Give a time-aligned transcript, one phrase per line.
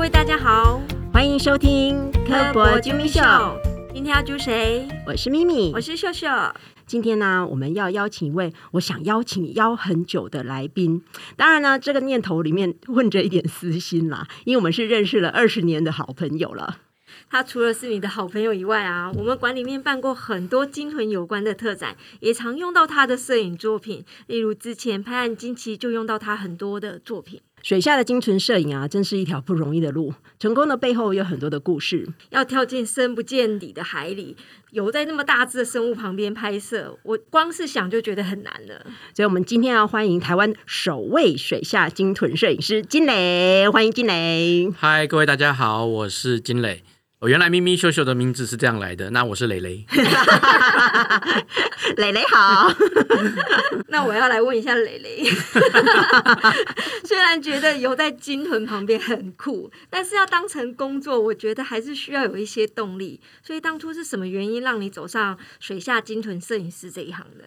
[0.00, 0.80] 位大家好，
[1.12, 3.20] 欢迎收听科博啾咪秀，
[3.92, 4.88] 今天要揪谁？
[5.06, 6.26] 我是咪咪，我是秀秀。
[6.86, 11.02] 今天呢，我们要邀请一位我想邀请邀很久的来宾。
[11.36, 16.78] 当然呢，这个念头里面混着一点私心啦，因为我们是认识了二十年的好朋友了。
[17.28, 24.02] 他除了是你的好朋友以外啊，我们馆里面办过很多金魂有关的特展，也常用到他的摄影作品。
[24.28, 27.42] 例如之前拍案惊奇就用到他很多的作品。
[27.62, 30.14] 水下的精纯摄影啊，真是一条不容易的路。
[30.38, 32.08] 成功的背后有很多的故事。
[32.30, 34.36] 要跳进深不见底的海里，
[34.70, 38.86] 游在那么大只的生物旁边拍摄，我光是想就觉得很难了。
[39.14, 44.72] 所以，我们今天要欢迎台湾首位水下金豚摄影师金磊，欢迎金磊。
[44.76, 46.82] 嗨，各位大家好，我是金磊。
[47.20, 49.84] 我原来咪咪秀秀的名字是这样来的，那我是蕾蕾。
[51.98, 52.72] 蕾蕾好，
[53.88, 55.22] 那我要来问一下蕾蕾。
[57.04, 63.20] 虽然觉得游在金豚旁边很酷，但是要当成工作，我觉得还是需要有一些动力。
[63.42, 67.44] 所以当初是什么原因让你走上水下金屯摄影师这一行的？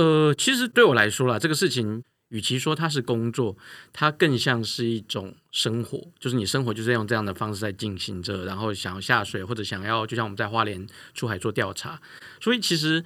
[0.00, 2.04] 呃，其实对我来说啦，这个事情。
[2.28, 3.58] 与其说它是工作，
[3.92, 12.00] 它更像是一种生活，就是你生活就是用这样的方式在进行着，然后想要下水或者想要，就像我们在花莲出海做调查，
[12.40, 13.04] 所以其实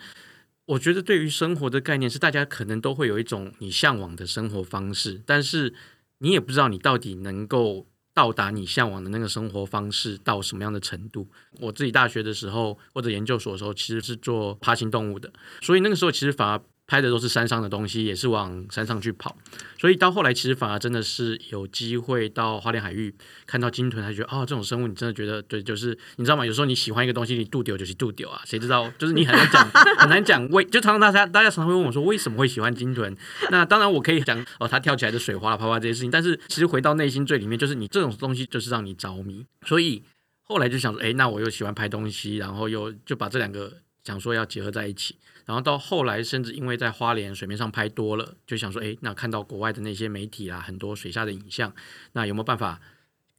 [0.65, 5.75] 我觉得对于生活的概念是大家可能都会有一种你向往的生活方式，但是
[6.19, 11.29] 你也不知道你到底能够到达你向往的那个生活方式到什么样的程度。
[11.61, 16.63] 我自己大学的时候或者研究所的时候，其实是做爬行动物的，所以那个时候其实反而。
[16.87, 19.37] 拍的都是山上的东西，也是往山上去跑，
[19.77, 23.13] 所以到后来其实反而真的是有机会到花莲海域
[23.45, 26.47] 看到鲸豚，才觉得哦，这种生物你真的觉得对，就是你知道吗？
[26.47, 28.89] 有时候你喜欢一个东西，你度丢就是度丢啊，谁知道？
[28.99, 33.17] 就是你很难讲，很难讲为，就常常大家大家常常会问我说为什么会喜欢鲸豚？
[33.51, 40.05] 那当然我可以讲哦，它跳起来的水花啪啪这些事情，但是其实回到内心最里面，就是你这种东西就是让你着迷，所以
[40.43, 43.73] 后来就想说，哎，那我又喜欢拍东西，然后又就把这两个
[44.05, 45.17] 想说要结合在一起。
[45.47, 51.75] 然后到后来，甚至因为在花莲水面上拍多了，就想说，哎，那看到国外的那些媒体啊，很多水下的影像，
[52.13, 52.81] 那有没有办法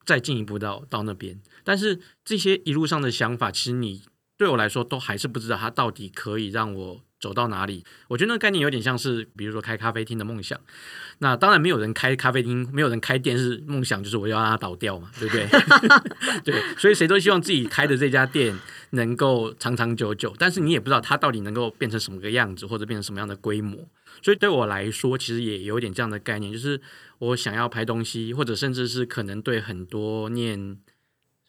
[0.06, 1.40] 再进一步到到那边？
[1.64, 4.02] 但是这些一路上的想法，其实你
[4.38, 7.07] 对我来说都还是不知道它到底可以让我。
[7.20, 7.84] 走到哪里？
[8.08, 10.60] 我觉得那个概念有点像是，比如说开咖啡厅的梦想。
[11.20, 15.48] 那当然没有人开咖啡厅，没有人开店是梦想，就是我要让它倒掉嘛，对不对？
[16.46, 18.58] 对，所以谁都希望自己开的这家店
[18.92, 20.36] 能够长长久久。
[20.38, 23.88] 但是你也不知道它到底能够变成什么个样子，或者变成什么样的规模。
[24.22, 26.80] 所以对我来说，其实也有点这样的概念，就是
[27.20, 30.78] 我想要拍东西，或者甚至是可能对很多念。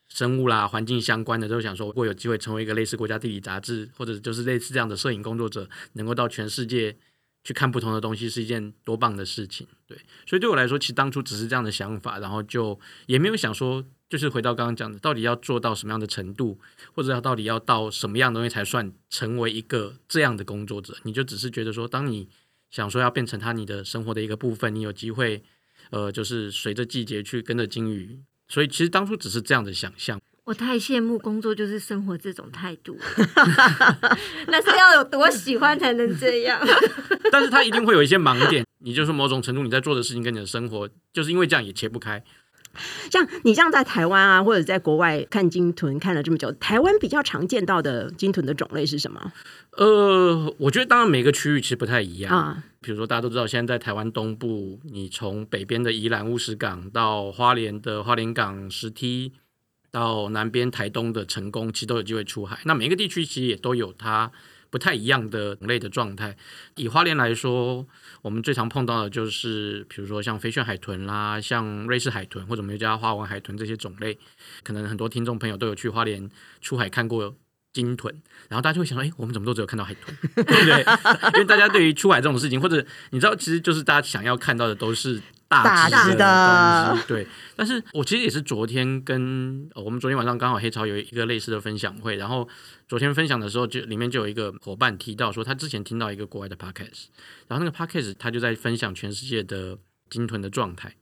[0.08, 6.96] 生物啦，环境相关的，都想说，如果有机会成为一个类似国家地理杂志，或者就是类似这样的摄影工作者，能够到全世界
[7.44, 9.66] 去看不同的东西，是一件多棒的事情。
[9.86, 16.58] 对，所以对我来说，其实当初只是这样的想法，然后就也没有想说，就是回到刚刚讲的，到底要做到什么样的程度，
[16.94, 20.96] 或者要到底要到什么样的东西才算成为一个这样的工作者？
[21.04, 22.28] 你就只是觉得说，当你
[22.70, 25.42] 想说要变成他你的生活的一个部分，你有机会，
[25.90, 28.20] 呃，就是随着季节去跟着鲸鱼。
[28.48, 30.20] 所以其实当初只是这样的想象。
[30.44, 32.98] 我太羡慕工作就是生活这种态度，
[34.48, 36.58] 那是要有多喜欢才能这样。
[37.30, 42.24] 但是他一定会有一些盲点，你就是某种程度你在做的事情跟你的生活，就是因为这样也切不开。
[43.10, 49.32] 像你这样在台湾啊，或者在国外看鲸豚看了这么久，台湾比较常见到的鲸豚的种类是什么？
[49.76, 52.64] 呃，我觉得当然每个区域其实不太一样啊。
[52.80, 59.32] 比如说大家都知道，现在在台湾东部，你从北边的宜兰乌石港到花莲的花莲港石梯，
[59.90, 62.60] 到南边台东的成功，其实都有机会出海。
[62.64, 64.30] 那每一个地区其实也都有它
[64.70, 66.36] 不太一样的种类的状态。
[66.76, 67.86] 以花莲来说。
[68.20, 74.18] 我们最常碰到的就是，比如说像飞旋海豚啦，像瑞士海豚或者我们叫花纹海豚这些种类，
[74.64, 76.28] 可能很多听众朋友都有去花莲
[76.60, 77.36] 出海看过
[77.72, 78.12] 鲸豚，
[78.48, 80.84] 然后大家就会想说，哎，我们怎么都只有看到海豚，对 不对？
[81.34, 85.22] 因为大家对于出海这种事情，或者你知道，其实就是大家想要看到的都是。
[85.48, 87.26] 大只的东西，对。
[87.56, 92.48] 但是我其实也是昨天跟我们昨天晚上刚好黑潮有一个类似的分享会，然后
[92.86, 97.06] 昨天分享的时候就里面就有一个伙伴提到说，他之前听到一个国外的 podcast，
[97.48, 99.78] 然后那个 podcast 他就在分享全世界的
[100.10, 100.94] 鲸豚的状态。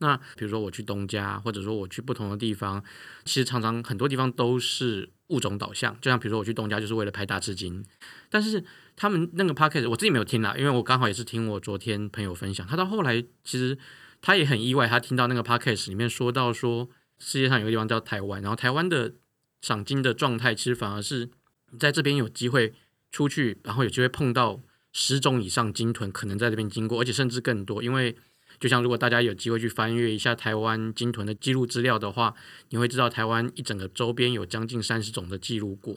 [0.00, 2.84] 那比如说我去东家，或者说我去不同的地方，
[3.24, 7.84] 其实常常很多地方都是物种导向，就像比如说我去东家就是为了拍大赤鲸，
[8.28, 8.64] 但是。
[8.96, 13.78] 他们那个 podcast 我自己没有听啦，因为我刚好也是听我昨天朋友分享，他到后来其实
[14.20, 16.86] 他也很意外，他听到那个 podcast 里面说到说
[17.18, 19.14] 世界上有个地方叫台湾，然后台湾的
[19.62, 21.30] 赏金的状态其实反而是
[21.78, 22.74] 在这边有机会
[23.10, 24.60] 出去，然后有机会碰到
[24.92, 28.14] 十种以上鲸豚可能在这边经过，而且甚至更多，因为
[28.60, 32.34] 就像如果大家有机会去翻阅一下台湾鲸豚的记录资料的话，
[32.68, 35.96] 你会知道台湾一整个周边有将近三十种的记录过。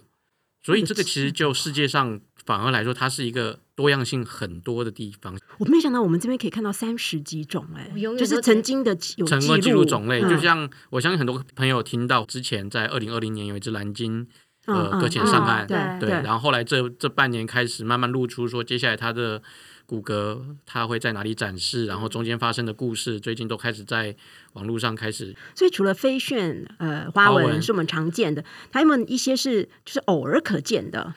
[0.65, 5.37] 所以这个其实就世界上反而来说，它是一个多样性很多的地方。
[5.57, 14.25] 我没想到我们这边可以看到三十几种、哎就是曾经的有成个记录录种类，嗯就像我相信很多朋友听到之前在二零二零年有一只蓝鲸，
[14.65, 19.43] 呃，搁浅嗯上岸，对对，然后后来这这半年开始慢慢露出说，接下来它的
[19.85, 24.15] 骨骼它会在哪里展示，然后中间发生的故事，最近都开始在
[24.53, 31.13] 网络上开始所以除了飞旋呃花纹是我们常见的，还有没有一些是就是偶尔可见的？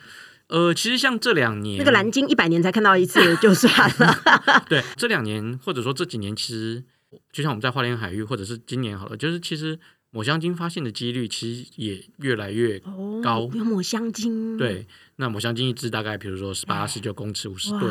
[0.47, 4.15] 呃，其实像这两年那个蓝鲸一百年才看到一次就算了
[4.69, 6.83] 对，这两年或者说这几年，其实
[7.33, 9.77] 就像我们在花莲海域，或者是今年好了，就是其实
[10.11, 14.87] 抹香鲸发现的几率其实也越来越哦高有抹香鲸，对。
[15.17, 17.89] 那抹香鲸一只大概比如说十八、十九公尺、五十吨，对，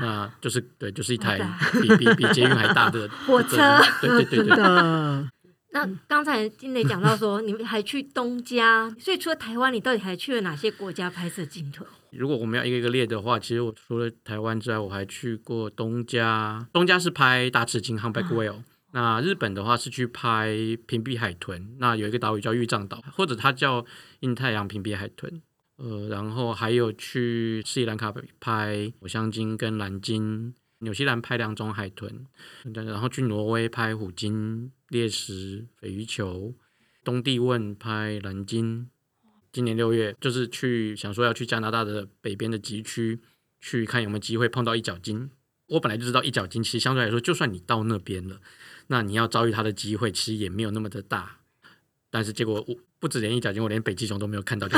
[0.00, 1.38] 那就是对，就是一台
[1.80, 3.56] 比比比捷运还大的 火车。
[4.00, 5.30] 对对对 真对。
[5.72, 11.86] 那刚才金磊讲到说，你们还去东家，所以除了台湾，你到底还去了哪些国家拍摄鲸豚？
[12.10, 18.56] 如果我们要一个一个列的话，其实我除了台湾之外，我还去过东家，东家是拍大赤鲸 humpback whale，、
[18.92, 20.54] 那日本的话是去拍
[20.86, 23.84] 屏蔽海豚，那有一个岛屿叫玉藏岛，或者它叫
[24.20, 25.42] 印太洋屏蔽海豚。
[25.76, 32.26] 呃，然后还有去斯里兰卡拍抹香鲸跟蓝鲸，纽西兰拍两种海豚，
[32.74, 36.54] 然后去挪威拍虎鲸、猎食、鲱鱼球，
[37.02, 38.88] 东帝汶拍蓝鲸。
[39.50, 43.18] 今年六月就是去想说要去加拿大的北边的极区
[43.58, 45.30] 去看有没有机会碰到一角鲸。
[45.68, 48.40] 我本来就知道一角鲸其实相对来说，就算你到那边了，
[48.92, 51.36] 那你要遭遇它的机会其实也没有那么的大。
[52.10, 54.76] 但是结果我不止连一角鲸，我连北极熊都没有看到就。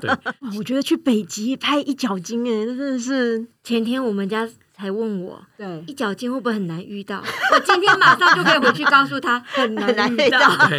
[0.00, 0.08] 对，
[0.56, 7.22] 我觉得去北极拍一角鲸，哎，那真的是前天我们家才问我，对一角鲸会不会很难遇到？
[7.52, 10.38] 我今天马上就可以回去告诉他， 很难遇遇到。
[10.68, 10.78] 对，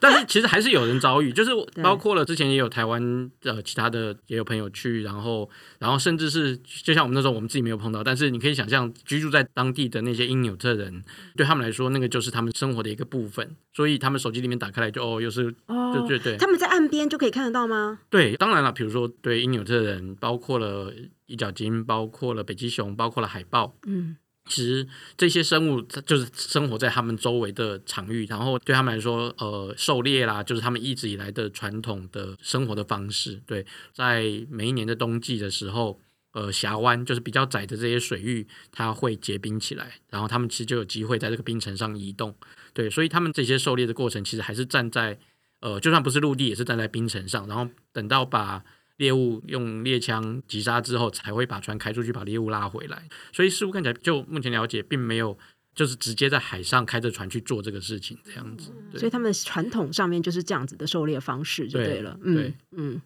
[0.00, 5.48] 但是其实还是有人遭遇，就是对包括了之前也有台湾呃其他的也有朋友去，然后
[5.78, 11.02] 然后甚至是就像我们那时候我们自己没有碰到，但是你可以想象居住在当地的那些因纽特人，
[11.36, 17.98] 对他们来说那个就是他们生活的一个部分，所以他们手机里面打开来就哦又是哦对对对他们在岸边就可以看得到吗？
[18.08, 20.92] 对，当然了，比如说对因纽特人，包括了
[21.26, 24.16] 一角鲸，包括了北极熊，包括了海豹，嗯，
[24.46, 24.86] 其实
[25.16, 33.40] 这些生物它就是生活在他们周围的场域，然后对他们来说，呃，狩猎啦，就是他们一直以来的传统的生活的方式。
[33.46, 35.98] 对，在每一年的冬季的时候，
[36.32, 42.34] 呃，峡湾就是比较窄的这些水域，它会结冰起来，然后他们其实就有机会在这个冰层上移动。
[42.74, 45.18] 对，所以他们这些狩猎的过程，其实还是站在
[45.60, 48.62] 呃，就算不是陆地，也是站在冰层上，然后等到把
[48.96, 53.08] 猎物用猎枪击杀之后，才会把船开出去，把猎物拉回来。
[53.32, 55.36] 所以似乎看起来，就目前了解，并没有
[55.74, 58.70] 就是直接在海上开着船去做这个事情，这样子。
[58.96, 62.18] 所以他们传统上面就是这样子的狩猎方式就对对了。
[62.22, 63.00] 嗯嗯，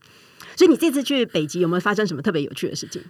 [0.56, 3.02] 所以你这次去北极有没有发生什么特别有趣的事情？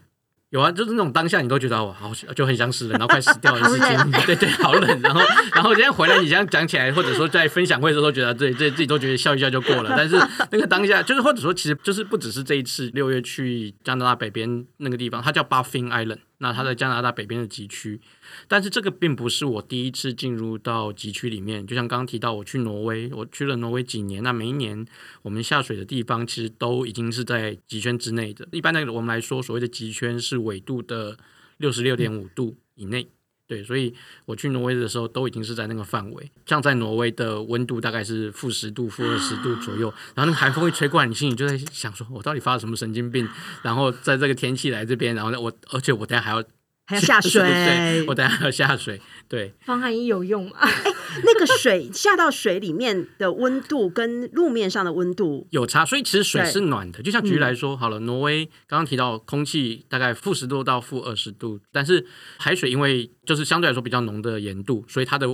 [0.51, 5.03] 有啊，就是那种当下你都觉得我，好就很想死人，然后快死掉的事 好情，对对，好冷。
[5.03, 5.21] 然后
[5.53, 9.93] 然后今天回来，你这样讲起来，或者说在分享会的时候，都觉得对对自己都觉得笑一笑就过了。
[9.95, 10.17] 但是
[10.51, 18.01] 那个当下，就是或者说，其实就是不只是这一次六月去加拿大北边那个地方，它叫 Buffin Island，那它在加拿大北边的极区。
[18.47, 24.87] 但是这个并不是我第一次进入到极区里面，就像刚刚提到，我去挪威，我去了挪威几年，那每一年
[25.23, 28.49] 我们下水的地方其实都已经是在极圈之内的。
[28.53, 31.19] 一般的我们来说，所谓的极圈是纬度的
[31.59, 33.09] 六十六点五度以内。
[33.49, 33.95] 对，所以
[34.27, 36.31] 我去挪威的时候都已经是在那个范围。
[36.45, 43.27] 像在挪威的温度大概是负十度、负二十度左右，然后那个寒风一吹过来，你心里就在想说，我到底发了什么神经病？
[43.63, 46.45] 然后在这个天气来这边，然后呢，我而且我等下还要
[46.89, 50.57] 还要下 水，对，我等下还要下水，对，防寒衣有用吗？
[51.23, 57.03] 那个水下到水里面的温度跟路面上的温度，有差，所以其实水是暖的。
[57.03, 62.07] 就像举例嗯来说，好了，挪威刚刚提到空气大概负十度到负二十度，但是
[62.39, 65.27] 海水因为就是相对来说比较浓的盐度，所以它的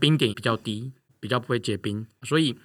[0.00, 2.06] 冰点比较低，比较不会结冰。
[2.22, 2.56] 所以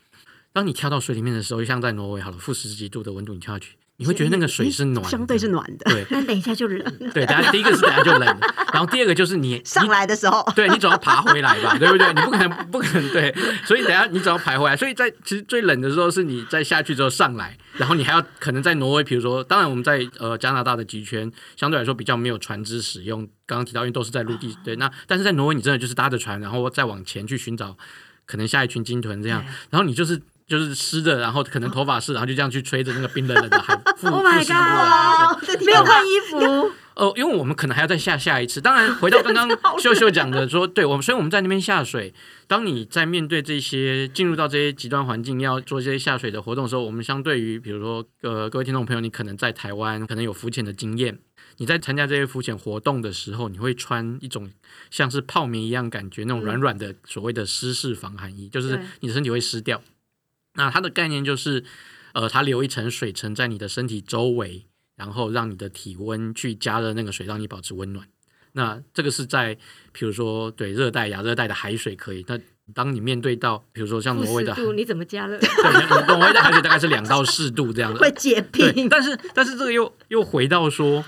[0.53, 5.91] 当你跳到水里面的时候，就像在挪威好了，负十几度的温度，你跳下去，你会觉得那个水是暖的，相对是暖的。
[5.91, 7.09] 对但 等一下就冷了。
[7.13, 7.25] 对。
[7.25, 8.39] 等下第一个是等下就冷了，
[8.71, 12.07] 然后第二个就是你 上来的时候，对你总要爬回来吧，对不对？
[12.13, 13.33] 你不可能不可能对，
[13.65, 14.77] 所以等下你总要爬回来。
[14.77, 24.75] 所以在其实最冷的时候是你在下去之后上来，然后你还要可能在挪威，比如说，当然我们在呃加拿大的极圈相对来说比较没有船只使用，刚刚提到因为都是在陆地，对。
[24.75, 27.75] 那但是在挪威你真的就是搭着船，然后再往前去寻找
[28.27, 30.21] 可能下一群鲸豚这样，然后你就是。
[30.47, 35.27] 就是湿的，然后可能头发湿，然后就这样去吹着那个冰冷冷的海风 Oh my 负湿过来。
[35.27, 38.61] 我的天没有换衣服， 哦，因为我们可能还要再下下一次。
[38.61, 42.13] 当然，回到刚刚秀秀讲的说，对我们，所以我们在那边下水。
[42.47, 51.19] 当你在面对这些进入到这些极端环境，要做这些下水的活动的时候，我们相对于比如说呃各位听众朋友，你可能在台湾可能有浮潜的经验，
[51.57, 54.49] 你在参加这些浮潜活动的时候，你会穿一种
[54.89, 59.81] 像是泡棉一样感觉那种软软的所谓的湿式防寒衣，就是你的身体会湿掉。
[60.57, 61.63] 那它的概念就是，
[62.13, 64.65] 呃，它留一层水层在你的身体周围，
[64.97, 68.05] 然后让你的体温去加热那个水，让你保持温暖。
[68.53, 69.55] 那这个是在，
[69.93, 72.25] 比如说对热带、亚热带的海水可以。
[72.27, 72.39] 那
[72.73, 75.37] 当你面对到，比如说像挪威的你怎么加热？
[75.39, 77.99] 对，挪威的海水大概是两到四度这样子。
[77.99, 81.05] 会结，冰，但是但是这个又又回到说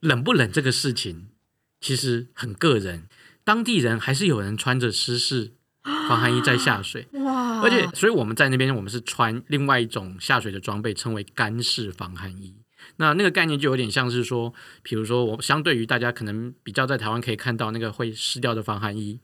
[0.00, 1.28] 冷不冷这个事情，
[1.80, 3.08] 其实很个人。
[3.42, 5.54] 当地人还是有人穿着湿式
[6.08, 12.54] 防寒衣在下水，哇而且，所以我们在那边，我们是穿另外一种下水的装备，称为干式防寒衣。
[12.96, 19.20] 那那个概念就有点像是说，比如说我相对于大家可能比较在台湾可以看到那个会湿掉的防寒衣，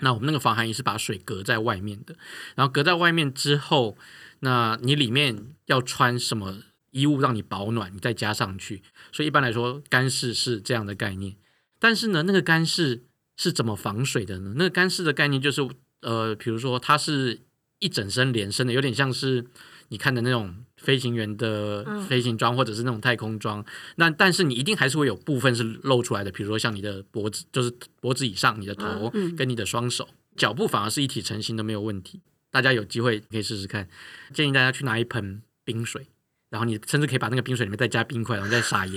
[0.00, 2.16] 那我们那个防寒衣是把水隔在外面的，
[2.56, 3.96] 然后隔在外面之后，
[4.40, 6.58] 那你里面要穿什么
[6.90, 8.82] 衣物让你保暖，你再加上去。
[9.12, 11.36] 所以一般来说，干式是这样的概念。
[11.78, 13.04] 但是呢，那个干式
[13.36, 14.54] 是怎么防水的呢？
[14.56, 15.62] 那个干式的概念就是，
[16.02, 17.40] 呃，比如说它是
[17.78, 19.44] 一整身连身的，有点像是
[19.88, 23.64] 你看的那种飞行员的嗯飞行装，或者是那种太空装。
[23.96, 32.20] 那但是你一定还是会有部分是露出来的，比如说像你的脖子，就是脖子以上，你的头嗯跟你的双手，脚部反而是一体成型的，没有问题。
[32.50, 33.88] 大家有机会可以试试看，
[34.34, 36.06] 建议大家去拿一盆冰水。
[36.50, 38.94] 然后你甚至可以把那个冰水里面再加冰块，然后再撒盐，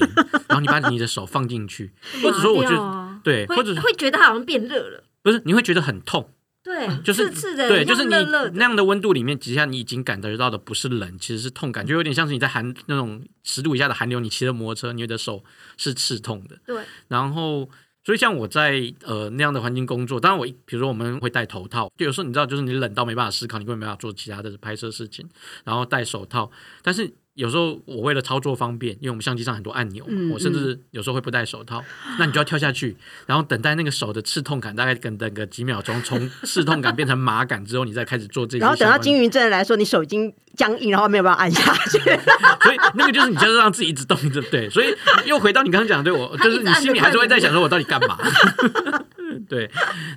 [0.49, 6.29] 然后你把你的手放进去，或者说我觉得得对，或者是会觉得它好像变热了，不是你会觉得很痛，
[6.65, 15.43] 对，就是刺刺的，对，就是你那样的温度里面，其实你已经感得到的不是冷，其实是痛感，就有点像是你在寒那种十度以下的寒流，你骑着摩托车，你的手
[15.77, 16.57] 是刺痛的。
[16.65, 17.69] 对，然后，
[18.03, 25.29] 所以像我在呃那样的环境工作，当然我比如说我们会戴头套，就有时候你知道，就是你冷到没办法思考，你根本没办法做其他的拍摄事情，
[25.63, 26.49] 然后戴手套，
[26.81, 27.13] 但是。
[27.35, 31.83] 有时候我为了操作方便，因为我们相机上很多按钮嘛，嗯我甚至有时候会不戴手套，
[32.17, 32.95] 那你就要跳下去，
[33.27, 41.99] 然后等待那个手的刺痛感，大概等等个几秒钟，从刺痛感变成麻感之后，你再开始做这些 然后等到金云镇来说，你手已经僵硬，然后没有办法按下去。
[42.63, 48.17] 所以那个就是你就是让自己一直动着，对，所以又回到你刚刚讲的，对我就是你心里还是会在想说，我到底干嘛？
[49.49, 49.69] 对，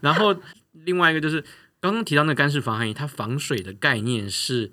[0.02, 0.36] 然后
[0.84, 1.42] 另外一个就是
[1.80, 4.70] 刚刚提到那个干式防寒衣，它防水的概念是。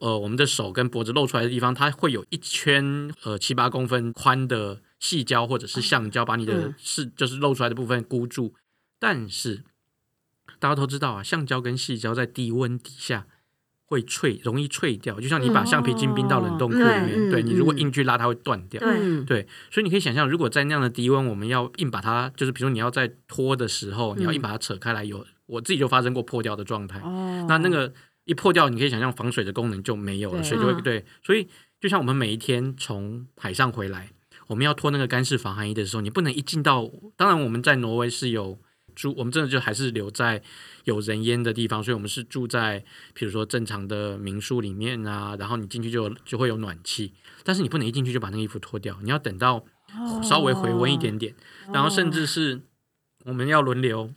[0.00, 8.54] 呃，我们的手跟脖子露出来的地方，它会有一圈呃七八公分宽的细胶或者是橡胶，把你的嗯是就是露出来的部分箍住。
[8.98, 9.62] 但是
[10.58, 13.26] 大家都知道啊，橡胶跟细胶在低温底下
[13.84, 18.80] 会脆，容易脆掉，就像你把橡皮筋冰到冷冻库里面，嗯对你如果嗯硬去拉，它会断掉。
[19.26, 26.98] 对，所以你可以想象，如果在那样的低温，我们要硬把它，就是比如说你要在拖的时候，你要硬把它扯开来，有我自己就发生过破掉的状态。
[27.00, 27.92] 哦那那个
[28.26, 30.82] 一破掉，你可以想象防水的功能就没有了，对水就会嗯。
[30.82, 31.04] 对。
[31.24, 31.48] 所以
[31.80, 34.10] 就像我们每一天从海上回来，
[34.48, 38.58] 我们要脱那个干式防寒衣的时候，你不能一进到，当然我们在挪威是有
[38.94, 40.42] 住，我们真的就还是留在
[40.84, 47.12] 有人烟的地方，所以我们是住在比如说正常的民宿里面啊，然后你进去就就会有暖气，
[47.44, 49.64] 但是你不能一进去就把那个衣服脱掉，你要等到
[50.22, 51.34] 稍微回温一点点，
[51.72, 52.62] 然后甚至是
[53.24, 54.12] 我们要轮流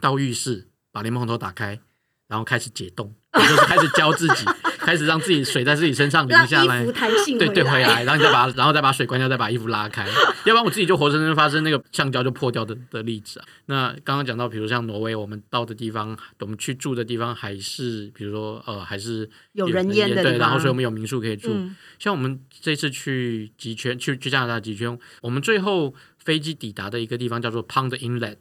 [0.00, 1.80] 到浴室把莲蓬头打开，
[2.28, 4.44] 然后开始解冻，也就是开始教自己，
[4.78, 6.84] 开始让自己水在自己身上淋下来。
[6.84, 10.06] 对对，回来，然后你再把，然后再把水关掉，再把衣服拉开，
[10.44, 13.46] 要不然我自己就活生生发生那个橡胶就破掉的的例子啊。
[13.66, 21.50] 那刚刚讲到，比如像挪威，我们到的地方，我们去住的地方还是，比如说呃，还是有人烟的对，然后所以我们有民宿可以住。
[21.52, 28.36] 嗯，像我们这次去极圈，去去加拿大极圈，我们最后飞机抵达的一个地方叫做 Pond Inlet，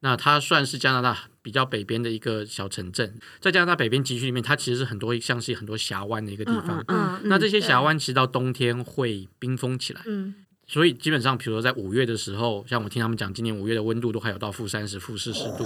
[0.00, 6.84] 那它算是加拿大比较北边的一个小城镇，在加拿大北边集区里面，它其实是很多像是很多峡湾的一个地方。
[6.88, 10.34] 嗯那这些峡湾其实到冬天会冰封起来，嗯，
[10.66, 15.62] 所以基本上，比如说在五月的时候，像我听他们讲，今年五月的温度都还有到负三十、负四十度，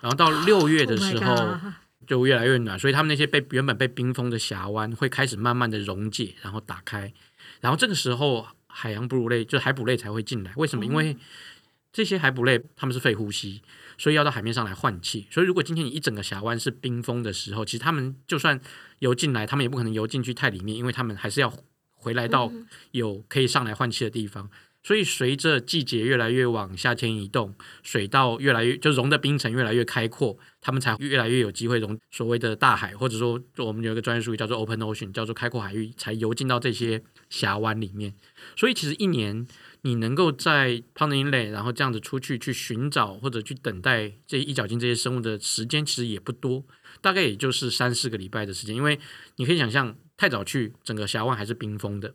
[0.00, 1.58] 然后到六月的 Oh 时候
[2.06, 7.12] 就越来越暖，所以他们那些被原本被冰封的峡湾会开始慢慢的溶解，然后打开，
[7.60, 10.52] 然后这个时候海洋哺乳类就海捕类才会进来。
[10.54, 10.86] 为什么？
[10.86, 11.16] 因为
[11.92, 13.62] 这些海捕类它们是肺呼吸，
[13.98, 15.26] 所以要到海面上来换气。
[15.30, 18.60] 所以如果今天你一整个峡湾是冰封的时候，其实他们就算
[19.00, 21.52] 游进来，他们也不可能游进去太里面，因为他们还是要
[21.94, 22.52] 回来到
[22.92, 24.50] 有可以上来换气的地方。
[24.82, 38.14] 所以随着季节越来越往夏天移动，水道越来越就融的冰层越来越开阔，他们才越来越有机会融所谓的大海，或者说我们有一个专业术语叫做 open ocean，叫做开阔海域，才游进到这些峡湾里面。
[38.56, 39.44] 所以其实一年
[39.86, 46.64] 你能够在 Pond Inlet，然后这样子出去去寻找或者去等待这一角鲸这些生物的时间，其实也不多，
[47.00, 48.74] 大概也就是三四个礼拜的时间。
[48.74, 48.98] 因为
[49.36, 52.10] 你可以想象，太早去，整个峡湾还是冰封的；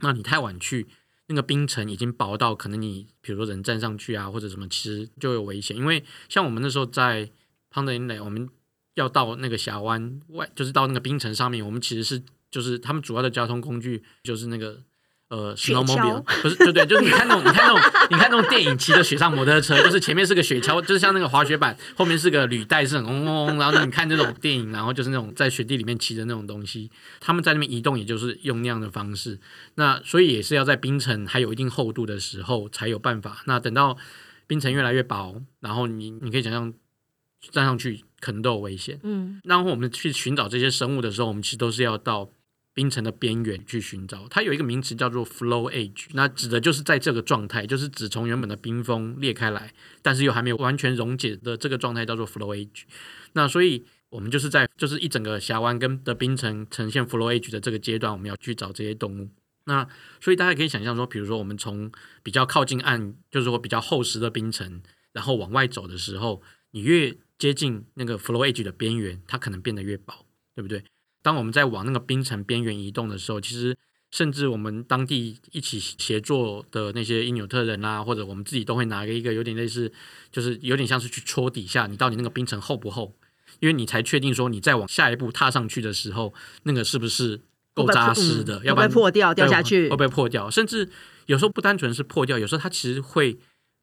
[0.00, 0.88] 那你太晚去，
[1.28, 5.76] 那个冰层已经薄到可能你比如说人站上去啊，或者什么，其实就有危险。
[5.76, 7.30] 因为像我们那时候在
[7.72, 8.48] Pond Inlet，我们
[8.96, 12.20] 要到那个峡湾外，就是到那个冰层上面，我们其实是
[12.50, 14.82] 就是他们主要的交通工具就是那个。
[15.30, 29.38] 呃雪，snowmobile 橇不是，对对，就是你看那种，你看那种，你看那种电影骑着雪上摩托车，就是前面是个雪橇，就是像那个滑雪板，后面是个履带，是很嗡嗡嗡，然后你看这种电影，然后就是那种在雪地里面骑的那种东西，他们在那边移动，也就是用那样的方式。
[29.76, 33.42] 那所以也是要在冰层还有一定厚度的时候才有办法。
[33.46, 33.96] 那等到
[34.48, 36.72] 冰层越来越薄，然后你你可以想象
[37.52, 38.98] 站上去可能都有危险。
[39.04, 42.28] 嗯，然后我们去寻找这些生物的时候，我们其实都是要到
[42.72, 44.26] 冰层的边缘去寻找。
[44.28, 49.72] 它有一个名词叫做 flow age，那指的就是在这个状态，就是指从原本的冰封裂开来，
[50.02, 52.84] 但是又还没有完全溶解的这个状态叫做 flow age。
[53.32, 59.28] 那所以我们就是在就是一整个峡湾跟的冰层呈现 flow age 的这个阶段，我们要去找这些动物。
[59.64, 59.86] 那
[60.20, 70.82] 所以大家可以想象说，比如说我们从比较靠近岸，就是说比较厚实的冰层，然后往外走的时候，你越接近那个 flowage 的边缘，它可能变得越薄，对不对？
[71.22, 73.76] 当我们在往那个冰层边缘移动的时候，其实
[74.10, 79.92] 甚至我们当地一起协作的那些因纽特人啊，或者我们自己都会拿一个有点类似，
[80.32, 83.14] 就是有点像是去戳底下，你到底那个冰层厚不厚？
[83.58, 87.40] 因为你才确定说你再往下一步踏上去的时候，那个是不是
[87.74, 88.60] 够扎实的？
[88.60, 90.50] 嗯要不然会破掉掉下去会不会破掉？
[90.50, 90.88] 甚至
[91.26, 93.38] 有时候不单纯是破掉，有时候它其实会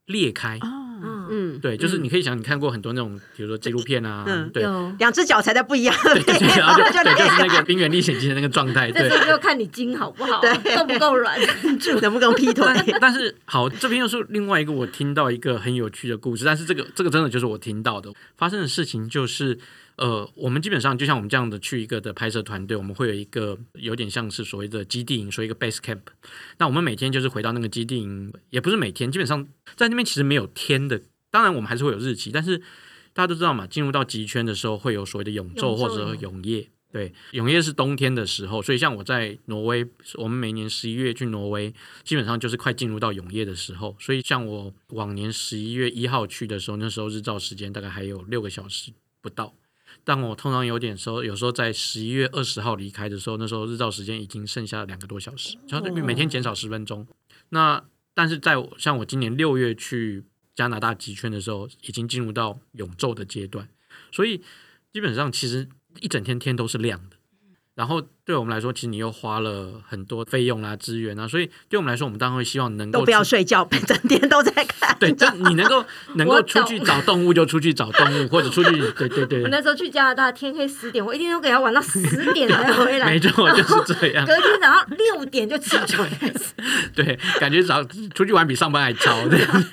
[0.06, 0.58] 裂开。
[0.58, 4.64] 哦嗯嗯，对，就是嗯你可以想，你看过很多那种，比如说纪录片啊，嗯对，
[5.00, 11.40] 两只脚踩在不一样的对对对，地然后就 是那个《冰原历险记》的那个状态，对就看你筋好不好，对够不够软
[11.80, 12.00] 住。
[12.00, 12.66] 能不能劈腿？
[12.66, 19.58] 但但是好，这边又是另外一个我听到一个很有趣的故事，但是这个这个真的就是我听到的发生的事情，就是
[19.98, 26.00] 呃，我们基本上就像我们这样的去一个的拍摄团队，我们会有一个有点像是所谓的基地营，所谓一个 base camp。
[26.60, 32.58] 那我们每天就是回到那个基地营，也不是每天，基本上在那边其实没有天的，当然我们还是会有日期，但是
[33.14, 36.70] 大家都知道嘛，进入到极圈的时候会有所谓的永昼或者永夜。
[36.90, 39.86] 对，永夜是冬天的时候，所以像我在挪威，
[40.16, 41.72] 我们每年十一月去挪威，
[42.04, 43.94] 基本上就是快进入到永夜的时候。
[44.00, 49.54] 所以像我往年十一月一号去的时候，那时候日照时间大概还有六个小时不到。
[50.06, 57.06] 但我通常有点时候，有时候在十一月二十号离开的时候，那时候日照时间已经剩下两个多小时，就是每天减少十分钟。
[57.50, 60.24] 那但是在像我今年六月去
[60.58, 63.70] 加拿大极圈的时候，已经进入到永昼的阶段，
[64.12, 64.44] 所以
[64.92, 65.70] 基本上其实
[66.02, 67.17] 一整天天都是亮的。
[67.78, 74.98] 然后对我们来说，其实你又花了很多费用啊、资源啊，所以对我们来说，我们当然会希望能够都不要睡觉， 整天都在看。
[75.00, 75.86] 对，就你能够
[76.16, 83.20] 能够出去找动物就出去找动物，或者出去 对对对我，那时候去加拿大，天黑十点，我一定都给他玩到十点才回来没。
[83.20, 84.26] 错，就是这样。
[84.26, 86.56] 隔天早上六点就起床开始。
[86.96, 89.64] 对，感觉早出去玩比上班还早这样。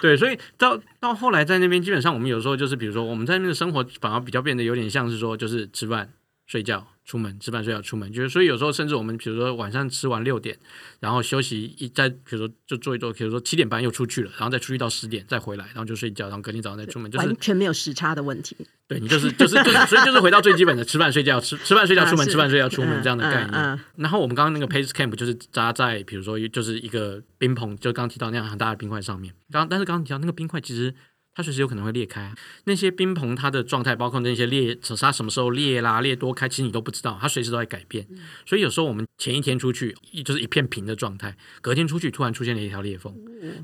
[0.00, 6.10] 对，所以到到后来在那边，基本上我们有时候就是，比如说我们在那边的生活，反而比较变得有点像是说，就是吃饭、
[6.48, 10.58] 睡觉、出门，吃饭、睡觉、出门，就是所以有时候甚至我们比如说晚上吃完六点，
[10.98, 18.56] 然后休息一再，比如说就做一做，比如说七点半又出去了，然后再出去到十点再回来，然后就睡觉，然后隔天早上再出门，就是完全没有时差的问题，
[18.88, 23.80] 对你就是就是就是，所以就是回到最基本的吃饭睡觉，吃吃饭睡觉出门，啊吃饭睡觉出门嗯这样的概念。
[23.96, 29.34] 然后我们刚刚那个 Pace Camp 就是扎在比如说就是一个冰棚，就刚刚提到那样很大的冰块上面。
[29.52, 30.94] 刚但是刚刚提到那个冰块其实。
[31.38, 38.04] 它随时有可能会裂开啊，那些冰棚它的状态，包括那些裂，它什么时候裂啦、裂多开，其实你都不知道，它随时都在改变。
[38.44, 43.14] 所以有时候我们前一天出去，就是一片平的状态，隔天出去突然出现了一条裂缝，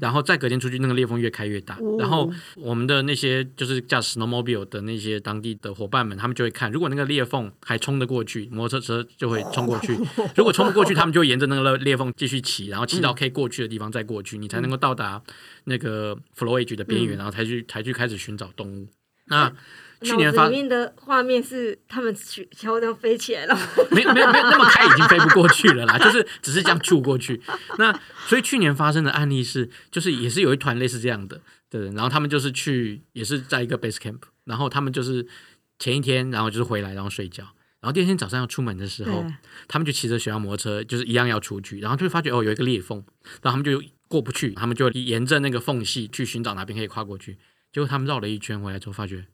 [0.01, 1.77] 然后再隔天出去，那个裂缝越开越大。
[1.99, 9.97] 然后我们的那些就是驾驶 snowmobile 的那些当地的伙伴们，他们就会看，如果那个裂缝还冲得过去，摩托车就会冲过去；
[10.37, 15.21] 如果冲不过去，他们就会沿着那个裂缝继续骑，然后骑到可以过去的地方再过去，你才能够到达
[15.65, 18.89] 那个 flow edge 的边缘，然后才去才去开始寻找动物。
[19.27, 19.51] 那
[20.03, 23.59] 去年发脑子里面的画面是他们雪橇这样飞起来了，
[23.91, 27.41] 没有没有没有那么开，已经飞不过去了啦，就是只是这样触过去。
[27.79, 27.91] 那
[28.27, 35.27] 所以去年发生的案例是，就是也是有一团类似这样的的人，然后他们就是去也是在一个 base camp，然后他们就是
[35.79, 37.45] 前一天，然后就是回来，然后睡觉，
[37.81, 39.25] 然后第二天早上要出门的时候，
[39.69, 43.03] 他们就骑着雪橇摩托车，就是一样要出去，然后就会发觉哦有一个裂缝，
[43.41, 47.39] 然后他们就过不去，他们就沿着那个缝隙去寻找哪边可以跨过去。
[47.73, 49.27] 结果他们绕了一圈回来之后，发觉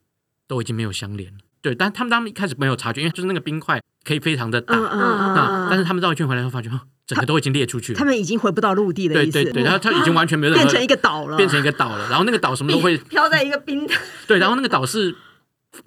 [0.47, 1.39] 都已经没有相连了。
[1.61, 7.99] 对，但他们他们一开始没有察觉，因为就是那个冰块可以非常的大，嗯嗯嗯那但嗯是他们绕一圈回来后发觉，哦整个都已经裂出去了。
[7.99, 13.93] 他们已经回不到陆地的意思，对对对，然后它已经完全没有变成一个岛了，变成一个岛了，然后那个岛什么都会 飘在一个冰的，
[14.25, 15.13] 对，然后那个岛是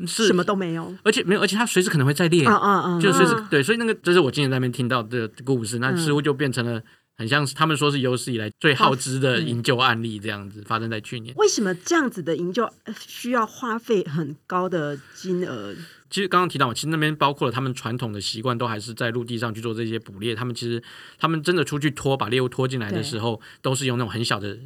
[0.07, 0.95] 是什么都没有。
[1.03, 3.01] 而且没有，而且它随时可能会再裂，啊啊啊！
[3.01, 6.81] 就随时嗯对，所以那个这是我今天在那边听到的故事，那嗯似乎就变成了
[7.17, 11.35] 很像是他们说是有史以来最耗资的嗯营救案例，这样子发生在去年。
[11.37, 15.75] 为什么这样子的营救呃需要花费很高的金额？
[16.15, 20.33] 其实刚刚提到，其实那边包括了他们传统的习惯，都还是在陆地上去做这些捕猎。
[20.33, 20.81] 他们其实
[21.19, 24.57] 他们真的出去拖，把猎物拖进来的时候，都是用那种很小的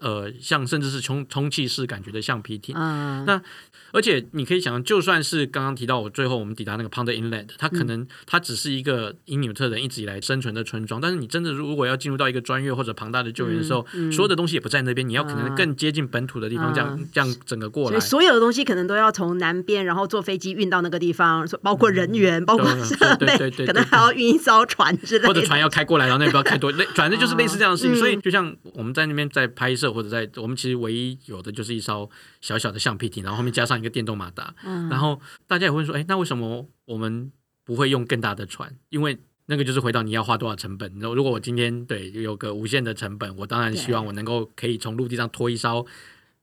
[0.00, 2.76] 呃，像甚至是充充气式感觉的橡皮艇。
[2.78, 3.42] 嗯，那
[3.90, 17.98] 而且你可以想象，就算是刚刚提到我最后我们抵达那个 Pond Inlet，它可能它只是一个因纽特人一直以来生存的村庄，但是你真的如果要进入到一个专业或者庞大的救援的时候，嗯嗯所有的东西也不在那边，你要可能更接近本土的地方，这样、嗯这样整个过来。
[17.98, 25.26] 所有的东西可能都要从南边，然后坐飞机运到那个地方，包括人员，包括对设对备可能还要运一艘船之类的。
[25.26, 27.94] 或者船要开过来，然后那边不要开多，类反正就是类似这样的事情。
[27.94, 32.08] 嗯所以就像我们在那边在拍摄，或者在我们其实唯一有的就是一艘
[32.40, 34.54] 小小的橡皮艇，然后后面加上一个电动马达。
[34.64, 37.32] 嗯然后大家也会说，哎，那为什么我们
[37.64, 38.72] 不会用更大的船？
[38.90, 40.92] 因为那个就是回到你要花多少成本。
[41.00, 45.86] 然后如果我今天对有个无限的成本，我当然希望我能够可以从陆地上拖一艘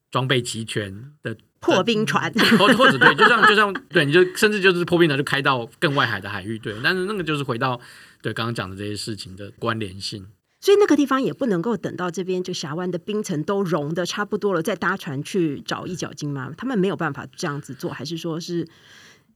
[0.10, 6.76] 装备齐全的破冰船，或或者对，就像就像对，你就甚至就是破冰船就开到更外海的海域，对。
[6.84, 7.80] 但是那个就是回到
[8.22, 10.28] 对刚刚讲的这些事情的关联性。
[10.60, 16.52] 所以那个地方也不能够等到这边就峡湾的冰层都融的差不多了，再搭船去找一角鲸吗？
[16.56, 18.68] 他们没有办法这样子做，还是说是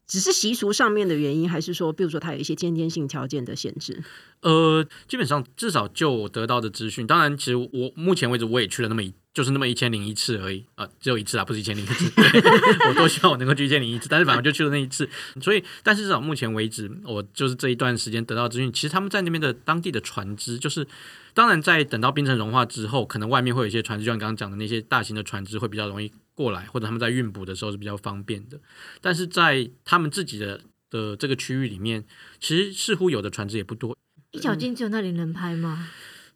[0.06, 4.04] 只是习俗上面的原因，还是说，比如说它有一些先天性条件的限制？
[4.42, 12.10] 呃，基本上至少就我得到的资讯，当然，其实我目前为止我也去了那么一，就是那么一千零一次而已啊、只有一次啊，不是一千零一次。
[12.88, 15.08] 我多希望我能够去一千零一次，但是反正就去了那一次。
[15.42, 20.88] 所以，但是至少目前为止，我就是这一段时间得到资讯，其实他们在那边的当地的船只，就是
[21.34, 28.58] 当然在等到冰层融化之后，可能外面会有一些船只，就像刚刚讲的那些大型的船只会比较容易过来，或者他们在运补的时候是比较方便的。
[29.02, 32.06] 但是在他们自己的的这个区域里面，
[32.40, 33.98] 其实似乎有的船只也不多。
[34.32, 35.90] 一角鲸只有那里能拍吗？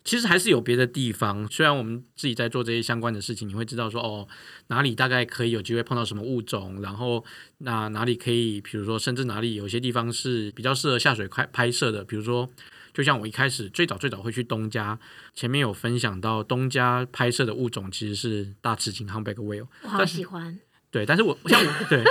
[0.09, 4.27] 其实还是有别的地方，虽然我们自己在做这些相关的事情，你会知道说哦，
[4.67, 7.23] 哪里大概可以有机会碰到什么物种，然后
[7.59, 12.49] 那哪里可以，比如说甚至哪里有些地方是比较适合下水拍拍摄的，比如说。
[12.91, 14.99] 就像我一开始最早最早会去东家，
[15.35, 20.59] 前面有分享到东家拍摄的物种其实是大齿鲸 humpback whale，我好喜欢。
[20.91, 22.03] 对，但是我像我对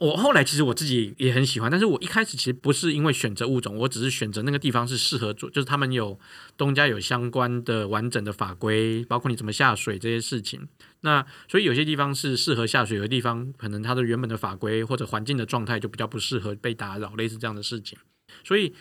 [0.00, 6.18] 我后来其实我自己也很喜欢，但是我一开始其实不是因为选择物种，我只是选择那个地方是适合做，就是他们有
[6.56, 10.68] 东家有相关的完整的法规，包括你怎么下水这些事情。
[11.00, 17.98] 那所以有些地方是适合下水，有些地方可能它的原本的法规或者环境的状态就比较不适合被打扰，类似这样的事情。
[18.44, 18.74] 所以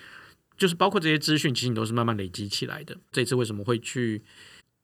[0.57, 2.97] 就是包括这些资讯，其实你都是慢慢累积起来的。
[3.11, 4.23] 这次为什么会去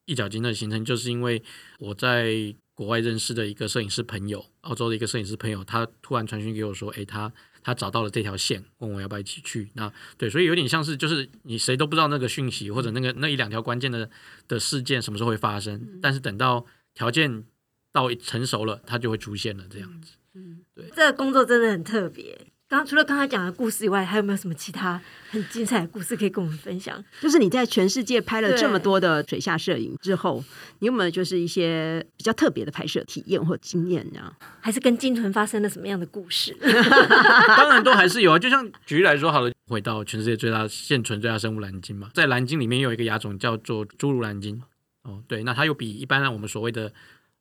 [0.05, 1.43] 一角鲸的行程，就是因为
[1.79, 7.31] 我在国外认识的一个摄影师朋友，澳洲的一个摄影师朋友，他突然传讯给我说，诶，他
[7.61, 9.69] 他找到了这条线，问我要不要一起去。
[9.73, 14.09] 那对，所以有点像是就是你谁都不知道那个讯息或者那个那一两条关键的
[14.47, 17.45] 的事件什么时候会发生，但是等到条件
[17.91, 20.13] 到成熟了，它就会出现了这样子。
[20.33, 22.47] 嗯，对这个工作真的很特别。
[22.73, 27.05] 刚除了刚才讲的故事以外，还有没有什么其他很精彩的故事可以跟我们分享？
[27.21, 30.43] 就是你在全世界拍了这么多的水下摄影之后，
[30.79, 34.35] 你有没有就是一些比较特别的拍摄体验或经验这样？
[34.59, 36.57] 还是跟鲸豚发生了什么样的故事？
[37.55, 44.59] 当然都还是有啊，就像举例来说好了，回到全世界最大现存最大生物蓝鲸嘛，在蓝鲸里面有一个亚种叫做侏儒蓝鲸。
[45.03, 46.91] 哦，对，那它又比一般我们所谓的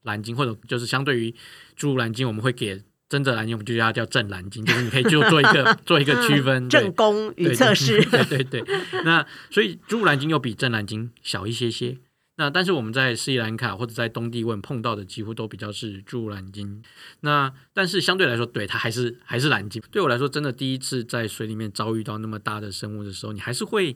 [0.02, 1.30] 蓝鲸，或者就是相对于
[1.78, 6.66] 侏儒蓝鲸，我们会给真正蓝鲸，我们就叫它叫正蓝鲸， 就是你可以就做一个 做一个区分。
[6.66, 8.80] 对正宫与对测试， 对对对对。
[9.04, 11.98] 那所以侏儒蓝鲸又比正蓝鲸小一些些。
[12.36, 16.82] 那但是我们在斯里兰卡或者在东帝汶碰到的几乎都比较是侏儒蓝鲸。
[17.20, 19.82] 那但是相对来说，对它还是还是蓝鲸。
[19.90, 23.92] 对我来说，真的第一次在水里面遭遇到那么大的生物的时候，你还是会，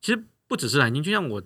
[0.00, 1.42] 其实不只是蓝鲸，就像我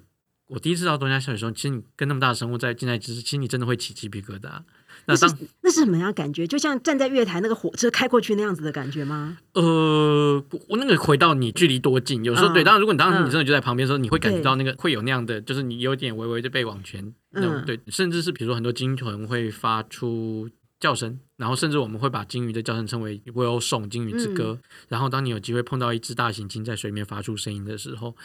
[0.49, 4.61] 我第一次到东家下水的时候，其实你跟那么大的生物在近在咫尺，其实你真的会起鸡皮疙瘩。
[5.07, 6.47] 那当那是什么样的感觉？
[6.47, 9.37] 就像站在月台那个火车开过去那样子的感觉吗？
[9.53, 20.49] 呃，我那个回到你距离多近，有时候、嗯对，当然如果你当时嗯你真的就在旁边的时候，你会感觉到那个会有那样的，就是你有点微微的被往前，那种嗯对，甚至是比如说很多鲸豚会发出
[20.81, 24.59] 叫声，然后甚至我们会把鲸鱼的叫声称为 “will song 鲸鱼之歌。
[24.89, 28.17] 然后当你有机会碰到一只大型鲸在水面发出声音的时候，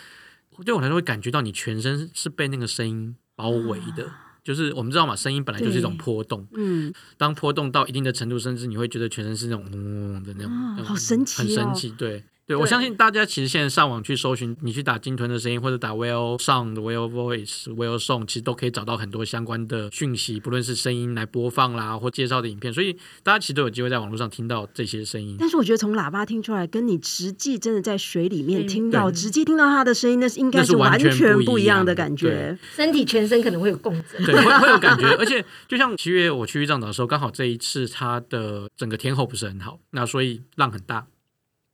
[0.65, 4.11] 对我来说会感觉到你全身是被那个声音包围的。
[4.43, 11.45] 就是我们知道嘛，声音本来就是一种波动，嗯，当波动到一定的程度，甚至你会觉得全身是那种嗡的那种，啊那种好神奇哦。
[11.45, 12.23] 很神奇，对。
[12.49, 25.37] 对，我相信大家其实现在上网去搜寻，你去打鲸豚的声音，或者打 whale sound、whale voice、whale song，其实都可以找到很多相关的讯息，不论是声音来播放啦，或介绍的影片，所以大家其实都有机会在网络上听到这些声音。
[25.39, 32.57] 但是我觉得从喇叭听出来，跟你实际真的在水里面对听到，对直接听到它的声音，那是应该是完完全不不一样的一样的感觉。
[32.75, 34.25] 身体全身可能会有共振。
[34.25, 41.05] 对，会会有感觉，而且就像七月我去玉藏岛的时候，刚好这一次它的整个天候不是很好，那所以浪很大，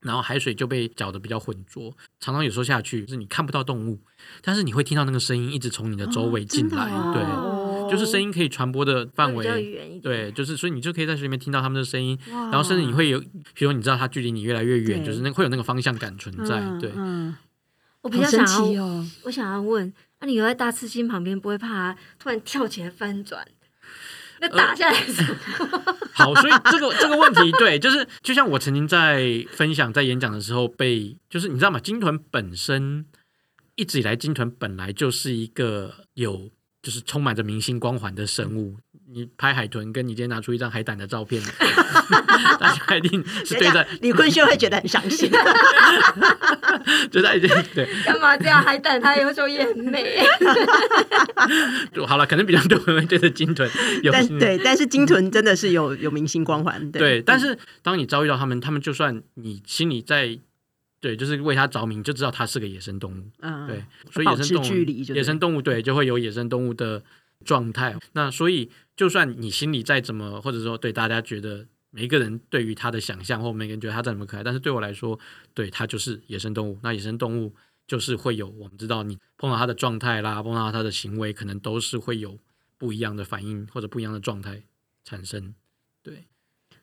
[0.05, 3.99] 然后海水就被搅得比较浑浊，常常有时候下去是你看不到动物，
[4.41, 9.63] 但是你会听到那个声音一直从你的周围进来，对，哦就是声音可以传播的范会比较围。
[9.63, 10.01] 远一点。
[10.01, 13.19] 对，就是所以你就可以在水里面听到他们的声音，然然后甚至你会有，
[13.53, 16.91] 比如你知道它距离你越来越远，就是那会有那个方向感存在，对。
[16.95, 17.35] 嗯，
[18.01, 19.07] 我比较想要，哦。
[19.23, 23.47] 我想要问，那、你游在大刺鲸旁边，不会怕它突然跳起来翻转？
[24.39, 31.79] 那打下来的时候， 好，所以这个这个问题，对，就是就像我曾经在分享在演讲的时候被，就是你知道吗？
[31.79, 33.05] 金豚本身
[33.75, 36.49] 一直以来，金豚本来就是一个有
[36.81, 38.77] 就是充满着明星光环的生物。
[39.15, 41.41] 你拍海豚，跟你今天拿出一张海胆的照片，
[42.59, 45.31] 大家一定是对在，李坤秀会觉得很伤心。
[47.09, 48.61] 就在对对， 干嘛这样？
[48.61, 50.19] 海胆它有时候也很美。
[51.93, 53.69] 就好了，可能比较多人会对着鲸豚
[54.03, 56.91] 有但对，但是鲸豚真的是有有明星光环。
[56.91, 60.37] 对，但是当你遭遇到他们，他们就算你心里在
[60.99, 63.23] 对，就是为它着迷，你就知道它是个野生动物。
[63.39, 67.01] 嗯，对，所以保持野生动物距离就野生动物对就会有野生动物的
[67.45, 67.95] 状态。
[68.13, 75.19] 那所以就算你心里再怎么，或者说对大家觉得每一个人对于他的想象，或每个人觉得他再怎么可爱，但是对我来说，
[75.53, 76.79] 对他就是野生动物。
[76.81, 77.53] 那野生动物
[77.87, 82.39] 就是会有我们知道，你碰到它的状态啦，碰到它的行为，可能都是会有
[82.77, 84.63] 不一样的反应或者不一样的状态
[85.03, 85.53] 产生。
[86.01, 86.25] 对，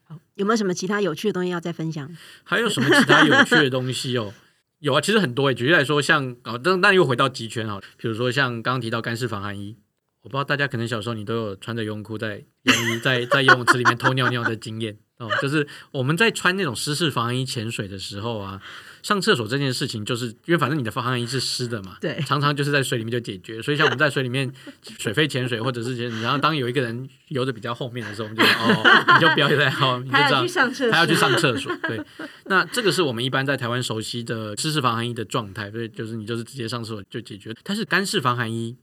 [0.05, 2.09] 好有没有什么其他有趣的东西要再分享？
[2.45, 4.33] 还有什么其他有趣的东西哦？
[4.79, 5.55] 有啊，其实很多诶。
[5.55, 9.77] 举例来说，像哦，但但又回到极圈啊，比如说像刚刚提到干式防寒衣，
[10.23, 15.29] 我不知道大家可能小时候你都有穿着游泳裤在泳衣在在游泳池里面偷尿尿的经验哦。
[15.41, 18.63] 就是我们在穿那种湿式防寒衣潜水的时候啊，
[19.03, 23.61] 上厕所这件事情，就是因为反正你的防寒衣是湿的嘛，对常常就是在水里面就解决。
[23.61, 24.53] 所以像我们在水里面
[24.99, 31.77] 水肺潜水或者是潜，然后当有一个人游的比较后面的时候，我们就哦，你就不要再哦，你就这样他要去上厕所，他要去上厕所。
[31.89, 32.01] 对，
[32.45, 37.53] 那这个是我们一般在台湾熟悉的湿式防寒衣的状态，所以就是你就是直接上厕所就解决。
[37.65, 38.77] 但是干式防寒衣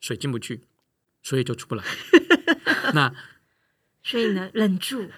[0.00, 0.62] 水进不去，
[1.22, 1.84] 所以就出不来。
[2.94, 3.12] 那
[4.02, 5.08] 所以呢，忍住。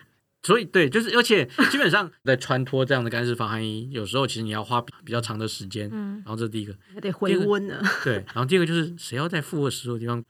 [0.45, 5.89] 所以对，就是而且基本上在穿脱这样的干式防寒衣，有时候其实你要花比比较长的时间。
[5.93, 7.81] 嗯然后这是第一个，还得回温呢。
[8.03, 10.21] 对，然后第二个就是谁要在负二十度的地方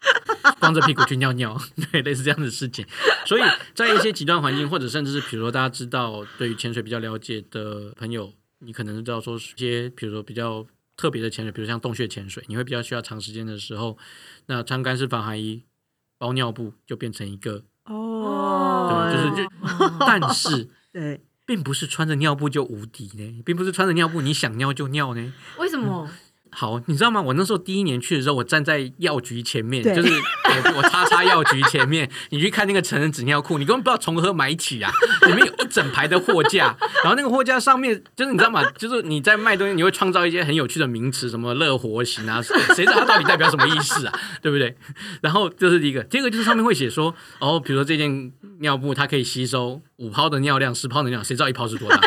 [0.61, 1.58] 光着屁股去尿尿，
[1.90, 2.85] 对，类似这样的事情。
[3.24, 3.42] 所以
[3.74, 10.66] 在一些极端环境，或者甚至是比如说大家知道对于潜水比较了解的朋友，你可能知道说一些比如说比较
[11.02, 13.98] 特别的潜水，比如像洞穴潜水，你会比较需要长时间的时候，
[14.46, 15.64] 那穿干式防寒衣
[16.16, 19.48] 包尿布就变成一个，哦对，就是
[19.98, 20.70] 但是。
[20.94, 25.32] 对，并不是穿着尿布就无敌呢，并不是穿着尿布你想尿就尿呢。
[25.58, 26.08] 为什么？
[26.54, 27.20] 好，你知道吗？
[27.20, 34.92] 我那时候第一年去的时候，我站在药局前面，就是我我叉叉药局前面，你去看那个成人纸尿裤，你根本不知道从何买起啊！
[35.26, 38.62] 里面有一整排的货架，然后那个货架上面就是你知道吗？
[38.72, 44.20] 就是你在卖东西，你会创造一些很有趣的名词，什么乐活型啊，谁知道它到底代表什么意思啊？
[44.42, 44.76] 对不对？
[45.22, 52.00] 然后这是第一个，第二个就是上面会写说，哦，比如说这件尿布它可以吸收五泡的尿量、十泡的尿量，谁知道一泡是多大？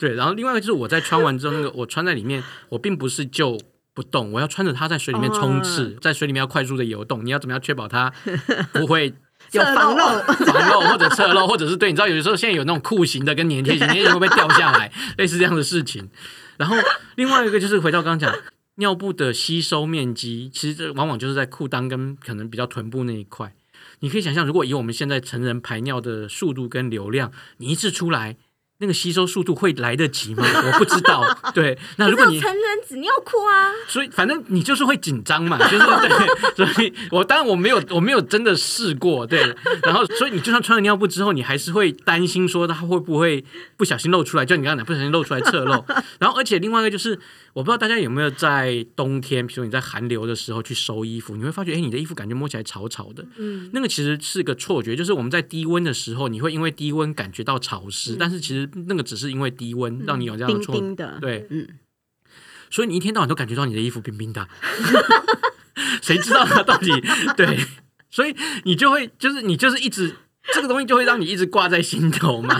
[0.00, 3.60] 对，然后另外一个就是我在穿完之后，那个我穿在里面，我并不是就
[3.92, 7.22] 不动，我要穿着它在水里面冲刺，在水里面要快速的游动。
[7.22, 8.10] 你要怎么样确保它
[8.72, 9.12] 不会
[9.52, 10.06] 有防漏。
[10.46, 16.08] 防漏或者侧漏，或者是对，你知道有的时候现在有那种裤型的跟粘贴型，粘贴型会不会掉下来，类似这样的事情。
[16.56, 16.76] 然后
[17.16, 18.40] 另外一个就是回到刚刚讲
[18.76, 23.52] 尿布的吸收面积，其实这往往就是在裤裆跟可能比较臀部那一块。
[24.00, 28.38] 你可以想象，如果以我们现在成人排尿的速度跟流量，你一次出来
[28.80, 30.44] 那个吸收速度会来得及吗？
[30.44, 31.24] 我不知道。
[31.54, 35.84] 对，那如果你有成人纸尿裤啊，所以反正你就是会紧张嘛，就是
[36.56, 39.40] 对，所以我当然我没有我没有真的试过，对，
[39.82, 43.44] 然后所以你就算穿了尿布之后，你还是会担心说它会不会
[43.76, 45.84] 不小心露出来，就你刚刚讲不小心露出来侧漏，
[46.18, 47.18] 然后而且另外一个就是
[47.52, 61.68] 我不知道大家有没有在冬天，比如说你在寒流的时候去收衣服，你会发觉哎你的衣服感觉摸起来潮潮的，嗯，那个其实是个错觉，就是我们在低温的时候，你会因为低温感觉到潮湿，但是其实那个只是因为低温让你有这样的冰错冰的，对，嗯，
[62.70, 64.48] 所以你一天到晚都感觉到你的衣服冰冰的，
[66.02, 66.90] 谁知道它到底
[67.36, 67.58] 对？
[68.10, 70.16] 所以你就会就是你就是一直
[70.54, 72.58] 这个东西就会让你一直挂在心头嘛，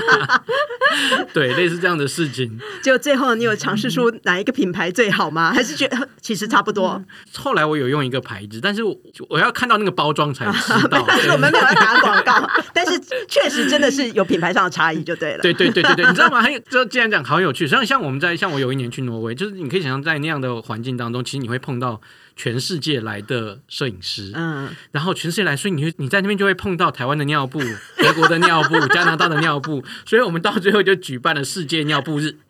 [1.33, 2.59] 对，类似这样的事情。
[2.83, 5.51] 就最后你有尝试出哪一个品牌最好吗？
[5.55, 7.03] 还是觉得其实差不多？
[7.37, 8.97] 后来我有用一个牌子，但是我
[9.29, 11.05] 我要看到那个包装才知道。
[11.09, 15.43] 但是我们没有要打广告，但是确实真的是有品牌上的差异就对了。
[15.43, 16.41] 对对对对对，你知道吗？
[16.41, 22.01] 还有，就既然讲好有趣，像像我们在像我有一年去挪威，就是你可以想象在那样的环境当中，其实你会碰到
[22.41, 27.61] 全世界来的摄影师，嗯，然后全世界来，所以你会你在那边就会碰到台湾的尿布、
[28.01, 32.35] 德国的尿布、 加拿大的尿布，所以我们到最后就举办了世界尿布日。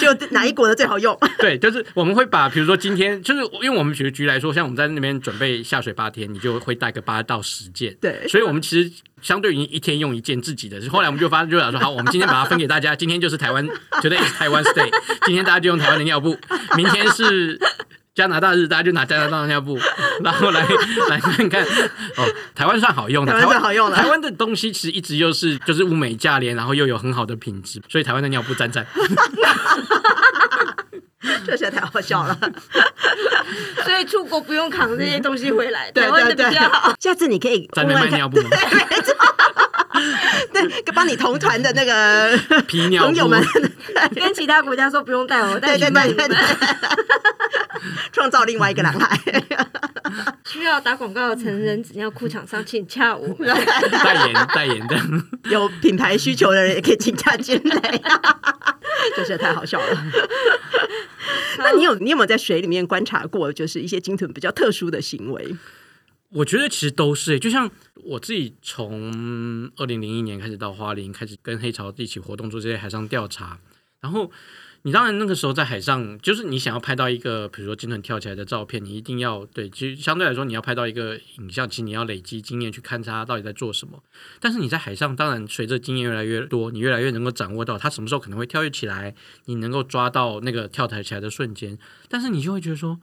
[0.00, 1.18] 就哪一国的最好用？
[1.38, 7.96] 对，就是我们会把，比如说今天，就是因为我们学局来说，像我们在那边准备下水八天，你就会带个八到十件。
[8.00, 13.66] 对所以我们其实相对于一天用一件自己的，后来我们就发现，就想说，好，我们今天把它分给大家，今天就是台湾
[14.02, 14.90] ，today is Taiwan Day，
[15.26, 16.36] 今天大家就用台湾的尿布，
[16.76, 17.58] 明天是。
[18.14, 19.76] 加拿大日，大家就拿加拿大的尿布，
[20.22, 20.64] 然后来
[21.08, 22.24] 来看看哦，
[22.54, 28.86] 台湾算好用的，台湾算好用的台湾的东西其实一直又是就是物美价廉，然后又有很好的品质，所以台湾的尿布赞赞。
[31.46, 32.38] 这实在太好笑了。
[33.84, 38.48] 所以出国不用扛这些东西回来，台湾的比较好。，下次你可以在那边问问看，卖尿布吗？
[40.52, 43.42] 对，帮你同团的那个皮朋友们，
[44.14, 46.36] 跟其他国家说不用带我，带你们对对对。，
[48.12, 49.18] 创造另外一个男孩。
[50.44, 53.26] 需要打广告的成人纸尿裤厂商，请洽我。
[53.44, 54.96] 代言代言的。
[55.50, 58.00] 有品牌需求的人也可以请假进来，
[59.16, 60.04] 真是太好笑了。
[61.58, 65.56] 那你有你有没有在水里面观察过，就是一些鲸豚比较特殊的行为？
[66.34, 67.70] 我觉得其实都是欸，就像
[68.02, 73.60] 我自己从二零零一年开始到花莲，开始跟黑潮一起活动做这些海上调查，
[74.00, 74.32] 然后
[74.82, 84.02] 你当然那个时候在海上，就是你想要拍到一个比如说鲸豚跳起来的照片，你一定要对，其实相对来说你要拍到一个影像，其实你要累积经验去看它到底在做什么。
[84.40, 92.98] 但是你在海上，当然随着经验越来越多，你越来越能够掌握到它什么时候可能会跳跃起来，你能够抓到那个跳台起来的瞬间，但是你就会觉得说。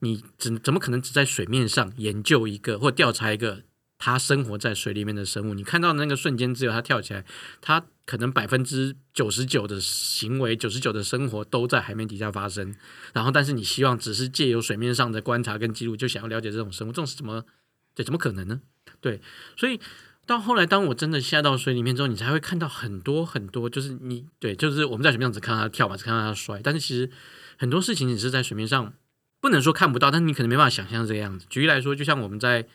[0.00, 3.62] 你怎怎么可能只在水面上研究一个或调查一个
[3.98, 5.54] 它生活在水里面的生物？
[5.54, 7.24] 你看到那个瞬间，只有它跳起来，
[7.60, 12.74] 它可能百分之九十九的行为、九十九的生活都在海面底下发生。
[13.12, 17.44] 然后，但是你希望只是借由水面上的观察跟记录，就想要了解这种生物，这种是怎么
[17.94, 18.02] 对？
[18.02, 18.62] 怎么可能呢？
[19.00, 19.20] 对，
[19.56, 19.78] 所以
[20.26, 27.10] 到后来，当我真的下到水里面之后，你才会看到很多很多，就是你对，就是我们在水面上只看到它跳嘛，只看到它摔，但是其实
[27.58, 28.92] 很多事情你是在水面上。
[29.40, 31.46] 不能说看不到，但你可能没办法想象这个样子。
[31.48, 32.66] 举例来说，就像我们在，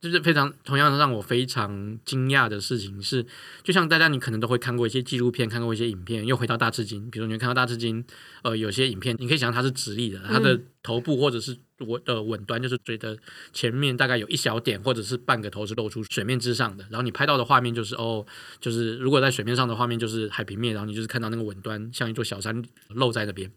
[0.00, 3.24] 就是非常同样让我非常惊讶的事情是，
[3.62, 8.04] 就像大家你可能都会看过一些纪录片，看过一些影片，又回到大赤金，比如说你会看到大赤金，
[8.42, 13.16] 呃，有些影片你可以想象它是直立的，它的头部或者是我的吻端就是嘴的
[13.52, 18.24] 前面大概有一小点或者是半个头是露出水面之上的，然后你拍到的画面就是哦，
[18.60, 23.50] 就是如果在水面上的画面就是海平面，然后你就是看到那个吻端像一座小山露在那边。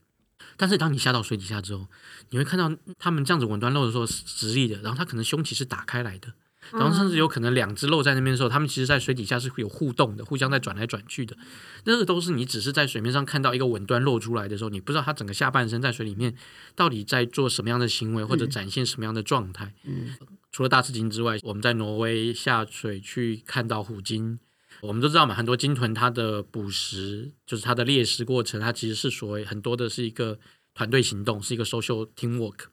[0.58, 1.88] 但是当你下到水底下之后，
[2.30, 6.34] 你会看到他们这样子吻端露的时候是直立的，然后它可能胸鳍是打开来的，
[6.72, 11.36] 然后甚至有可能两只露在那边的时候，他们其实在水底下是有互动的，互相在转来转去的。
[11.84, 16.36] 那个都是你只是在水面上看到一个吻端露出来的时候，你不知道它整个下半身在水里面
[16.76, 19.74] 到底在做什么样的行为，或者展现什么样的状态。
[19.84, 20.16] 嗯，
[20.52, 24.40] 除了大赤鲸之外，我们在挪威下水去看到虎鲸。
[24.82, 30.38] 我们都知道嘛，很多鲸豚它的捕食就是它的猎食过程，它其实是所谓很多的是一个
[30.74, 32.66] 团队行动，是一个 social teamwork。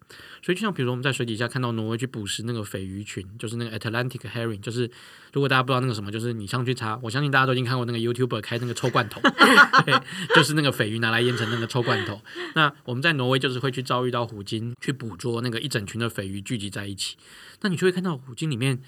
[0.43, 4.91] 所以就像比如说我们在水底下看到挪威去捕食那个鲱鱼群，就是那个 Atlantic herring，就是
[5.33, 9.21] 如果大家不知道那个什么，就是你上去查，我相信大家都已经看过那个 YouTuber 开那个臭罐头，
[9.87, 9.95] 对，
[10.35, 12.21] 就是那个鲱鱼拿来腌成那个臭罐头。
[12.57, 17.17] 那我们在挪威就是会去遭遇到虎鲸，去捕捉那个一整群的鲱鱼聚集在一起，
[17.61, 18.83] 那你就会看到虎鲸里面。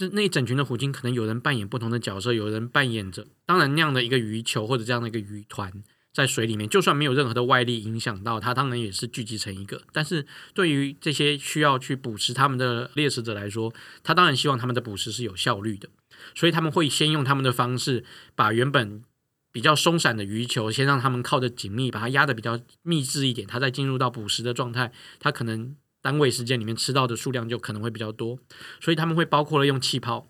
[0.00, 5.70] 就那一整群的虎鲸，可能有人扮演不同的角色，有人扮演着，当然那样的一个鱼球或者这样的一个鱼团
[6.14, 9.82] 在水里面，就算没有任何的外力影响到它，当然也是聚集成一个。
[9.92, 13.70] 但是对于这些需要去捕食它们的猎食者来说，
[14.02, 15.90] 他当然希望他们的捕食是有效率的，
[16.34, 18.02] 所以他们会先用他们的方式
[18.34, 19.04] 把原本
[19.52, 28.38] 比较松散的鱼球，先让它们靠得紧密，把它压得比较密致一点，它再进入到捕食的状态，它可能单位时间里面吃到的数量就可能会比较多，
[28.80, 30.26] 所以他们会包括了用气泡，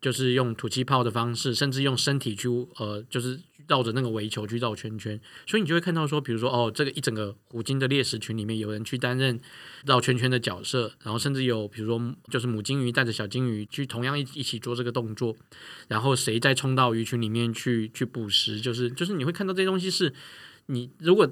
[0.00, 9.40] 就是用吐气泡的方式，甚至用身体去呃，就是绕着那个围球去绕圈圈，所以你就会看到说，比如说哦，这个一整个虎鲸的猎食群里面有人去担任
[9.84, 15.34] 绕圈圈的角色，然后甚至有比如说就是母鲸鱼带着小鲸鱼去同样一一起做这个动作，
[15.88, 20.14] 然后谁再冲到鱼群里面去去捕食，就是就是你会看到这些东西是
[20.66, 21.28] 你如果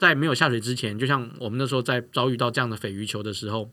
[0.00, 3.70] 在没有下水之前，就像我们那时候在遭遇到这样的鲱鱼球的时候。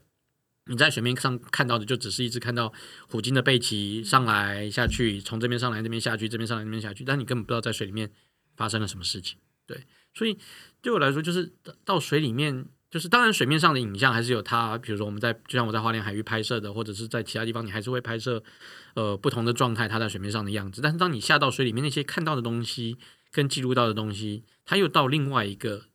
[0.69, 2.73] 你在水面上看到的就只是一直看到
[3.07, 8.11] 虎鲸的背鳍上来下去，从这边上来这边下去，这边上来那边下去，但你根本不知道在水里面
[8.57, 9.38] 发生了什么事情。
[9.65, 10.38] 对，所以
[10.82, 11.53] 对我来说，就是
[11.86, 18.43] 到水里面，就是当然水面上的影像还是有它，比如说我们在就像我在花莲海域拍摄的，或者是在其他地方，你还是会拍摄
[18.95, 20.82] 呃不同的状态，它在水面上的样子。
[20.82, 22.97] 但是当你下到水里面，那些看到的东西
[23.32, 25.86] 跟记录到的东西，它又到另外一个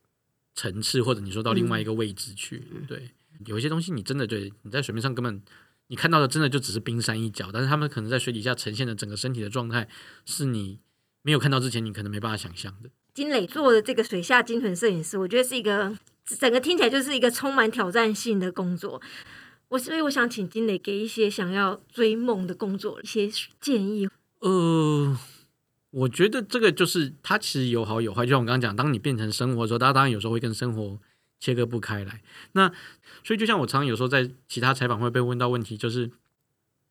[0.55, 3.11] 层次，或者你说到另外一个位置去，对。
[3.45, 5.41] 有一些东西，你真的对你在水面上根本
[5.87, 7.49] 你看到的，真的就只是冰山一角。
[7.51, 9.87] 但是他们可能在水底下呈现的整个身体的状态，
[10.25, 10.79] 是你
[11.23, 12.89] 没有看到之前，你可能没办法想象的。
[13.13, 19.01] 金磊做的这个水下鲸豚摄影师，我觉得是一个整个听起来就是一个充满挑战性的工作。
[19.69, 23.29] 我所以我想请金磊给一些想要追梦的工作一些
[23.59, 24.07] 建议。
[24.39, 25.17] 呃，
[25.93, 30.99] 我觉得这个就是它其实有好有坏，就像我刚刚讲，当你变成生活的时候，大家当然有时候会跟生活。
[31.39, 32.21] 切割不开来，
[32.53, 32.71] 那
[33.21, 36.09] 所以就像我常常有时候在其他采访会被问到问题，就是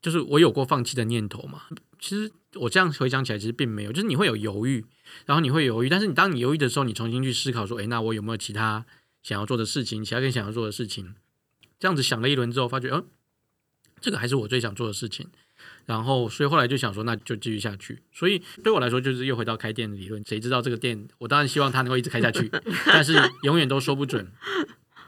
[0.02, 1.62] 就是我有过放弃的念头嘛？
[1.98, 4.84] 其实我这样回想起来，其实并没有，就是你会有犹豫，
[5.24, 8.84] 然后你会犹豫，但是你当你犹豫的时候，你重新去思考说，诶，那我有没有其他
[9.22, 11.14] 想要做的事情，其他更想要做的事情？
[11.78, 13.06] 这样子想了一轮之后，发觉，嗯，
[14.02, 15.26] 这个还是我最想做的事情。
[15.86, 18.02] 然后，所以后来就想说，那就继续下去。
[18.12, 20.22] 所以对我来说，就是又回到开店的理论。
[20.26, 22.50] 谁知道这个店，我当然希望它能够一直开下去，
[22.86, 24.30] 但是永远都说不准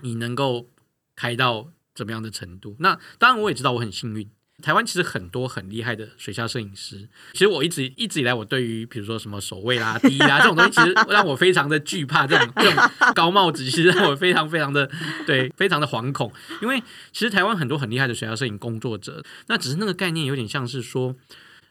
[0.03, 0.69] 你能够
[1.17, 2.77] 开到怎么样的程度。
[2.79, 4.31] 那当然，我也知道我很幸运。
[4.63, 12.25] 台湾其实很多很厉害的水下摄影师，其实我一直一直以来，我对于比如说什么守卫啦、 第一啦这种东西，其实让我非常的惧怕。
[12.25, 14.89] 这种这种高帽子，其实让我非常非常的
[15.27, 16.33] 对，非常的惶恐。
[16.63, 16.81] 因为
[17.13, 21.17] 其实台湾很多很厉害的水下摄影工作者，那只是那个概念有点像是说，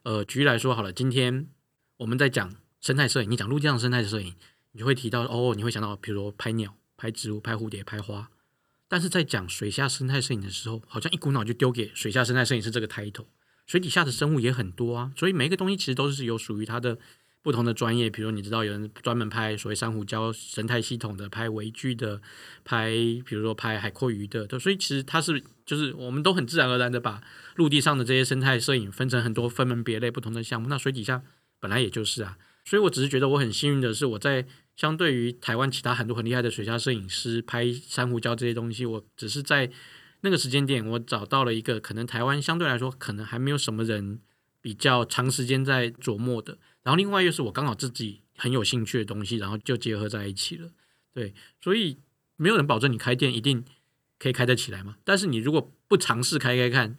[0.04, 1.48] 呃，举例来说好了，今天
[1.98, 4.34] 我们在讲生态摄影，你讲陆地上生态摄影，
[4.74, 8.30] 你就会提到哦，你会想到比如说拍鸟、拍植物、拍蝴蝶、拍花。
[8.94, 13.26] 但是在讲水下生态摄影的时候，好像一股脑就丢给水下生态摄影师这个 title。
[13.66, 17.00] 水底下的生物也很多啊，所以每一个东西其实都是有属于它的
[17.42, 18.08] 不同的专业。
[18.08, 22.22] 比如你知道有人专门拍所谓珊瑚礁生态系统的，拍微距的，
[22.64, 24.48] 拍比如说拍海阔鱼的。
[24.60, 27.20] 所以其实它是就是我们都很自然而然的把
[27.56, 30.68] 陆地上的这些生态摄影分成很多分门别类不同的项目。
[30.68, 31.24] 那水底下
[31.60, 34.46] 本来也就是啊，所以我只是觉得我很幸运的是我在。
[34.76, 39.72] 相对于台湾其他很多很厉害的水下摄影师拍珊瑚礁这些东西，我只是在
[40.22, 44.20] 那个时间点，我找到了一个可能台湾相对来说可能还没有什么人
[44.62, 50.72] 比较长时间在琢磨的，然后另外又是我刚好自己很有兴趣的东西，然后就结合在一起了。
[51.14, 52.00] 对，所以
[52.38, 53.64] 没有人保证你开店一定
[54.18, 56.98] 可以开得起来嘛，但是你如果不尝试开开看。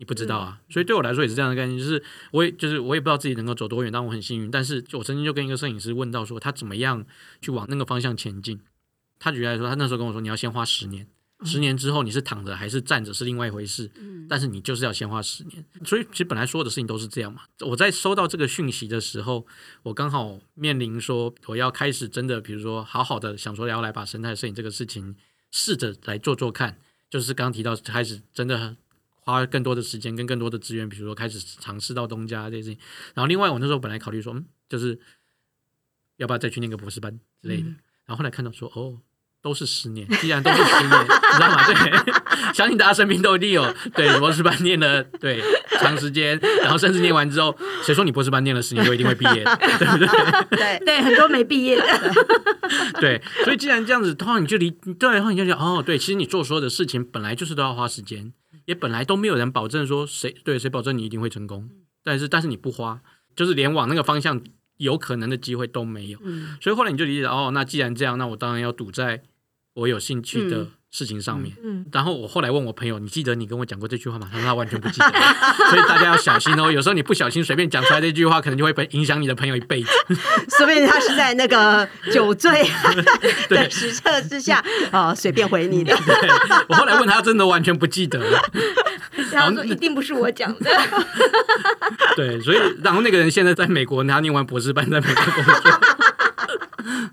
[0.00, 4.50] 你不知道啊，所以对我来说也是这样的概念，就是我也就是我也不知道自己能够走多远，但我很幸运。
[4.50, 7.04] 但是我曾经就跟一个摄影师问到说，他怎么样
[7.42, 8.58] 去往那个方向前进？
[9.18, 11.06] 他举例来说，他那时候跟我说，你要先花十年，
[11.44, 13.90] 十年之后你是躺着还是站着是另外一回事。
[14.26, 15.62] 但是你就是要先花十年。
[15.84, 17.42] 所以其实本来所有的事情都是这样嘛。
[17.66, 19.46] 我在收到这个讯息的时候，
[19.82, 25.14] 我刚好面临说我要开始真的，比如说好好的想说要来把生态摄影这个事情
[25.50, 26.78] 试着来做做看，
[27.10, 28.76] 就是刚刚提到开始真的。
[29.30, 32.78] 花更多的时间跟更多的资源，比如说开始尝试到东家这些事情。
[33.14, 34.98] 然后另外，我那时候本来考虑说，嗯，就是
[36.16, 37.64] 要不要再去念个博士班之类的。
[38.06, 38.98] 然后后来看到说，哦，
[39.40, 41.64] 都是十年，既然都是十年， 你知道吗？
[41.66, 42.14] 对，
[42.52, 45.40] 相信大家身边都一定有对博士班念了对
[45.78, 49.44] 长时间，然后甚至念完之后，谁说你博士班念了十年就一定会毕业？
[49.78, 50.08] 对不对？
[50.56, 51.84] 对对，很多没毕业的。
[53.00, 58.32] 对，所以既然这样子，的话你就离对，然后你就觉得哦，对，其实你做所有的事情本来就是都要花时间。
[58.70, 61.68] 也本来都没有人保证说谁对谁保证你一定会成功，
[62.04, 63.02] 但是但是你不花，
[63.34, 64.40] 就是连往那个方向
[64.76, 66.20] 有可能的机会都没有。
[66.60, 69.24] 所以后来你就理解哦，那既然这样，那我当然要赌在
[69.74, 71.52] 我有兴趣的事情上面。
[71.92, 74.28] 然后我后来问我朋友，你记得你跟我讲过这句话吗？
[74.30, 75.06] 他说他完全不记得。
[75.70, 79.90] 所以大家要小心哦，有时候你不小心随便讲出来这句话，可能就会被影响你的朋友一辈子。
[80.56, 82.68] 说不定他是在那个酒醉
[83.48, 85.96] 的实测之下啊， 随便回你的。
[86.68, 88.42] 我后来问他，真的完全不记得了。
[89.32, 90.70] 然后说一定不是我讲的。
[92.16, 95.80] 对，所以然后那个人现在在美国，他念完博士班，在美国工作。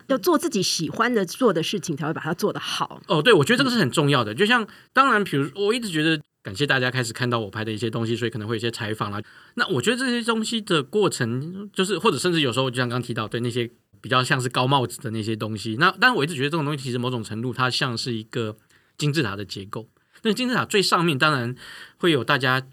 [0.07, 3.01] 要做自己喜欢的做的事情，才会把它做得好。
[3.07, 4.33] 哦，对，我觉得这个是很重要的。
[4.33, 9.21] 就像当然，比如我一直觉得感谢大家开始看到我拍的一些东西，所以可能会有一些采访啦。
[9.55, 13.69] 那我觉得这些东西的过程，就是或者甚至有时候就像刚提到，对那些
[13.99, 15.75] 比较像是高帽子的那些东西。
[15.79, 18.55] 那但是我一直觉得这种东西其实某种程度它像是一个
[18.97, 19.87] 金字塔的结构。
[20.23, 21.55] 那金字塔最上面当然
[21.97, 22.65] 会有大家，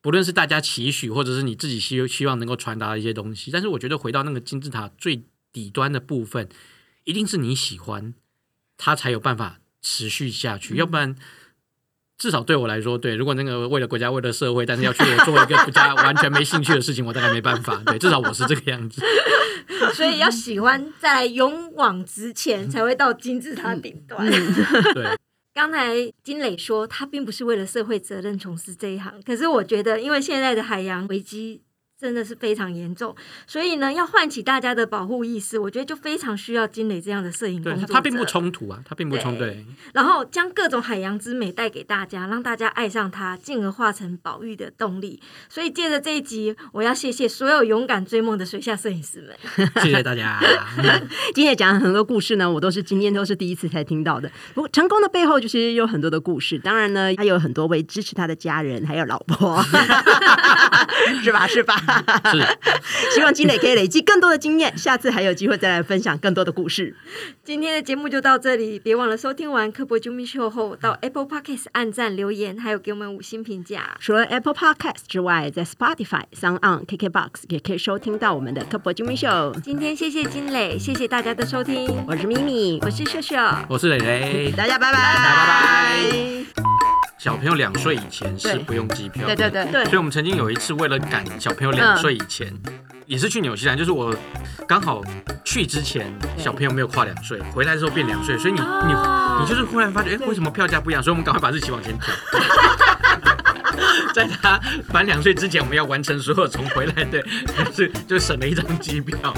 [0.00, 3.50] 不论是大家期许，或者是你自己希希望能够传达的一些东西。
[3.50, 6.48] 但是我觉得回到那个金字塔最底端的部分。
[7.04, 8.14] 一定是你喜欢，
[8.76, 10.76] 它才有办法持续下去。
[10.76, 11.16] 要不然，
[12.16, 17.82] 至少对我来说，对，如果那个为了国家、为了社会，但是要去我做一个国家完全没兴趣的事情，我大概没办法。
[17.86, 19.02] 对，至少我是这个样子。
[19.94, 24.24] 所以要喜欢，在勇往直前，才会到金字塔顶端。
[24.94, 25.18] 对，
[25.52, 31.62] 刚才金磊说，他并不是为了社会责任从事这一行，可是我觉得，因为现在的海洋危机。
[32.02, 33.14] 真的是非常严重，
[33.46, 37.94] 所以呢，要唤起大家的保护意识，我觉得就非常需要金磊这样的摄影工作者。
[37.94, 39.44] 他并不冲突啊，他并不冲突。
[39.94, 45.22] 然后将各种海洋之美带给大家，让大家爱上它，进而化成保育的动力。
[45.48, 49.70] 所以借着这一集，我要谢谢所有勇敢追梦的水下摄影师们。
[49.80, 50.40] 谢谢大家。
[51.36, 54.28] 今天讲了很多故事呢，我都是今天都是第一次才听到的。
[54.54, 56.58] 不过成功的背后，就是有很多的故事。
[56.58, 59.62] 当然呢，他有很多位支持他的家人，还有老婆，
[61.22, 61.46] 是吧？
[61.46, 61.80] 是吧？
[62.30, 62.46] 是，
[63.14, 66.96] 希望金磊可以累积更多的经验，下次还有机会再来分享更多的故事。
[67.44, 73.96] 今天的节目就到这里，别忘了收听完《科博啾咪秀》后，到 Apple Podcast 按赞留言，还有给我们五星评价。
[74.00, 79.28] 除了 Apple Podcast 之外，在 Spotify、Sound On、KKBox 也可以收听到我们的《科博啾咪秀》。
[79.60, 82.04] 今天谢谢金磊，谢谢大家的收听。
[82.06, 83.36] 我是咪咪，我是秀秀，
[83.68, 86.62] 我是蕾蕾， 大家拜拜，拜拜。
[87.18, 89.84] 小朋友两岁以前是不用机票，对对对对。
[89.84, 92.52] 所以我们曾经有一次为了赶小朋友两岁以前，
[93.06, 94.14] 也是去纽西兰，就是我
[94.66, 95.02] 刚好
[95.44, 96.06] 去之前
[96.36, 98.94] 小朋友没有跨两岁，回来之后变两岁，所以你你
[99.40, 101.02] 你就是忽然发觉，哎，为什么票价不一样？
[101.02, 102.14] 所以我们赶快把日期往前调。
[104.14, 104.60] 在他
[104.92, 107.22] 满两岁之前，我们要完成所有重回来的，
[107.74, 109.32] 是就省了一张机票。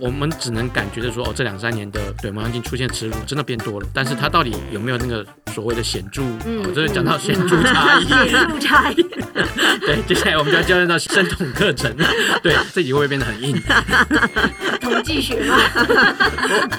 [0.00, 6.22] 我们只能感觉的说，哦，这两三年的对毛囊镜出现耻辱真的变多了，但是他到底有没有那个所谓的显著？
[6.22, 8.06] 哦，这是讲到显著差异。
[8.06, 9.02] 显著差异。
[9.80, 11.94] 对，接下来我们就要教练到生统课程。
[12.42, 13.60] 对，这集会不会变得很硬？
[14.80, 15.56] 统计学吗？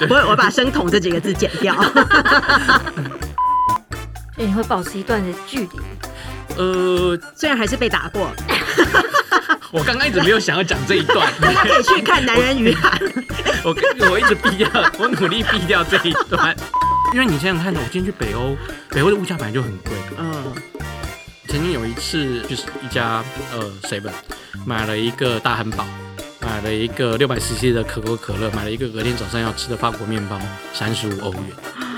[0.08, 1.74] 我我把生统这几个字剪掉。
[4.34, 5.80] 所以你会保持一段的距离。
[6.56, 8.30] 呃，虽然还是被打过。
[9.72, 12.98] 我刚刚一直没有想要讲这一段， 大家可以去看《男人与海》。
[13.64, 13.74] 我
[14.10, 16.56] 我一直避掉，我努力避掉这一段，
[17.12, 18.56] 因为你想想看，我今天去北欧，
[18.90, 19.92] 北欧的物价本来就很贵。
[20.16, 20.52] 嗯，
[21.48, 24.12] 曾经有一次就是一家呃 seven
[24.64, 25.84] 买了一个大汉堡，
[26.40, 30.38] 买了一个六百 cc 的可口可乐，买了一个隔天早上要吃的法国面包，
[30.72, 31.42] 三十五欧元，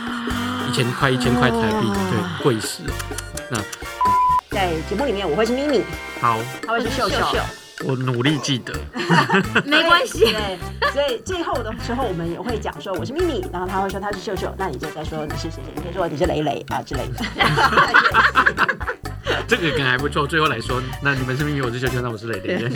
[0.68, 2.94] 一千块一千块台币，对，贵死了。
[3.50, 3.58] 那
[4.58, 5.84] 在节目里面，我会是咪咪，
[6.20, 6.36] 好，
[6.66, 7.16] 他会是秀秀。
[7.86, 8.74] 我努力记得，
[9.64, 10.24] 没关系。
[10.34, 10.58] 对，
[10.92, 17.24] 所以最后的时候我们也会讲说我是咪咪，然后他会说他是秀秀，那你就再说你是谁谁，你可以说你是蕾蕾啊之类的。
[19.46, 22.68] 这个梗还不错，最后来说，那你们是咪咪，我是秀秀，那我是蕾蕾。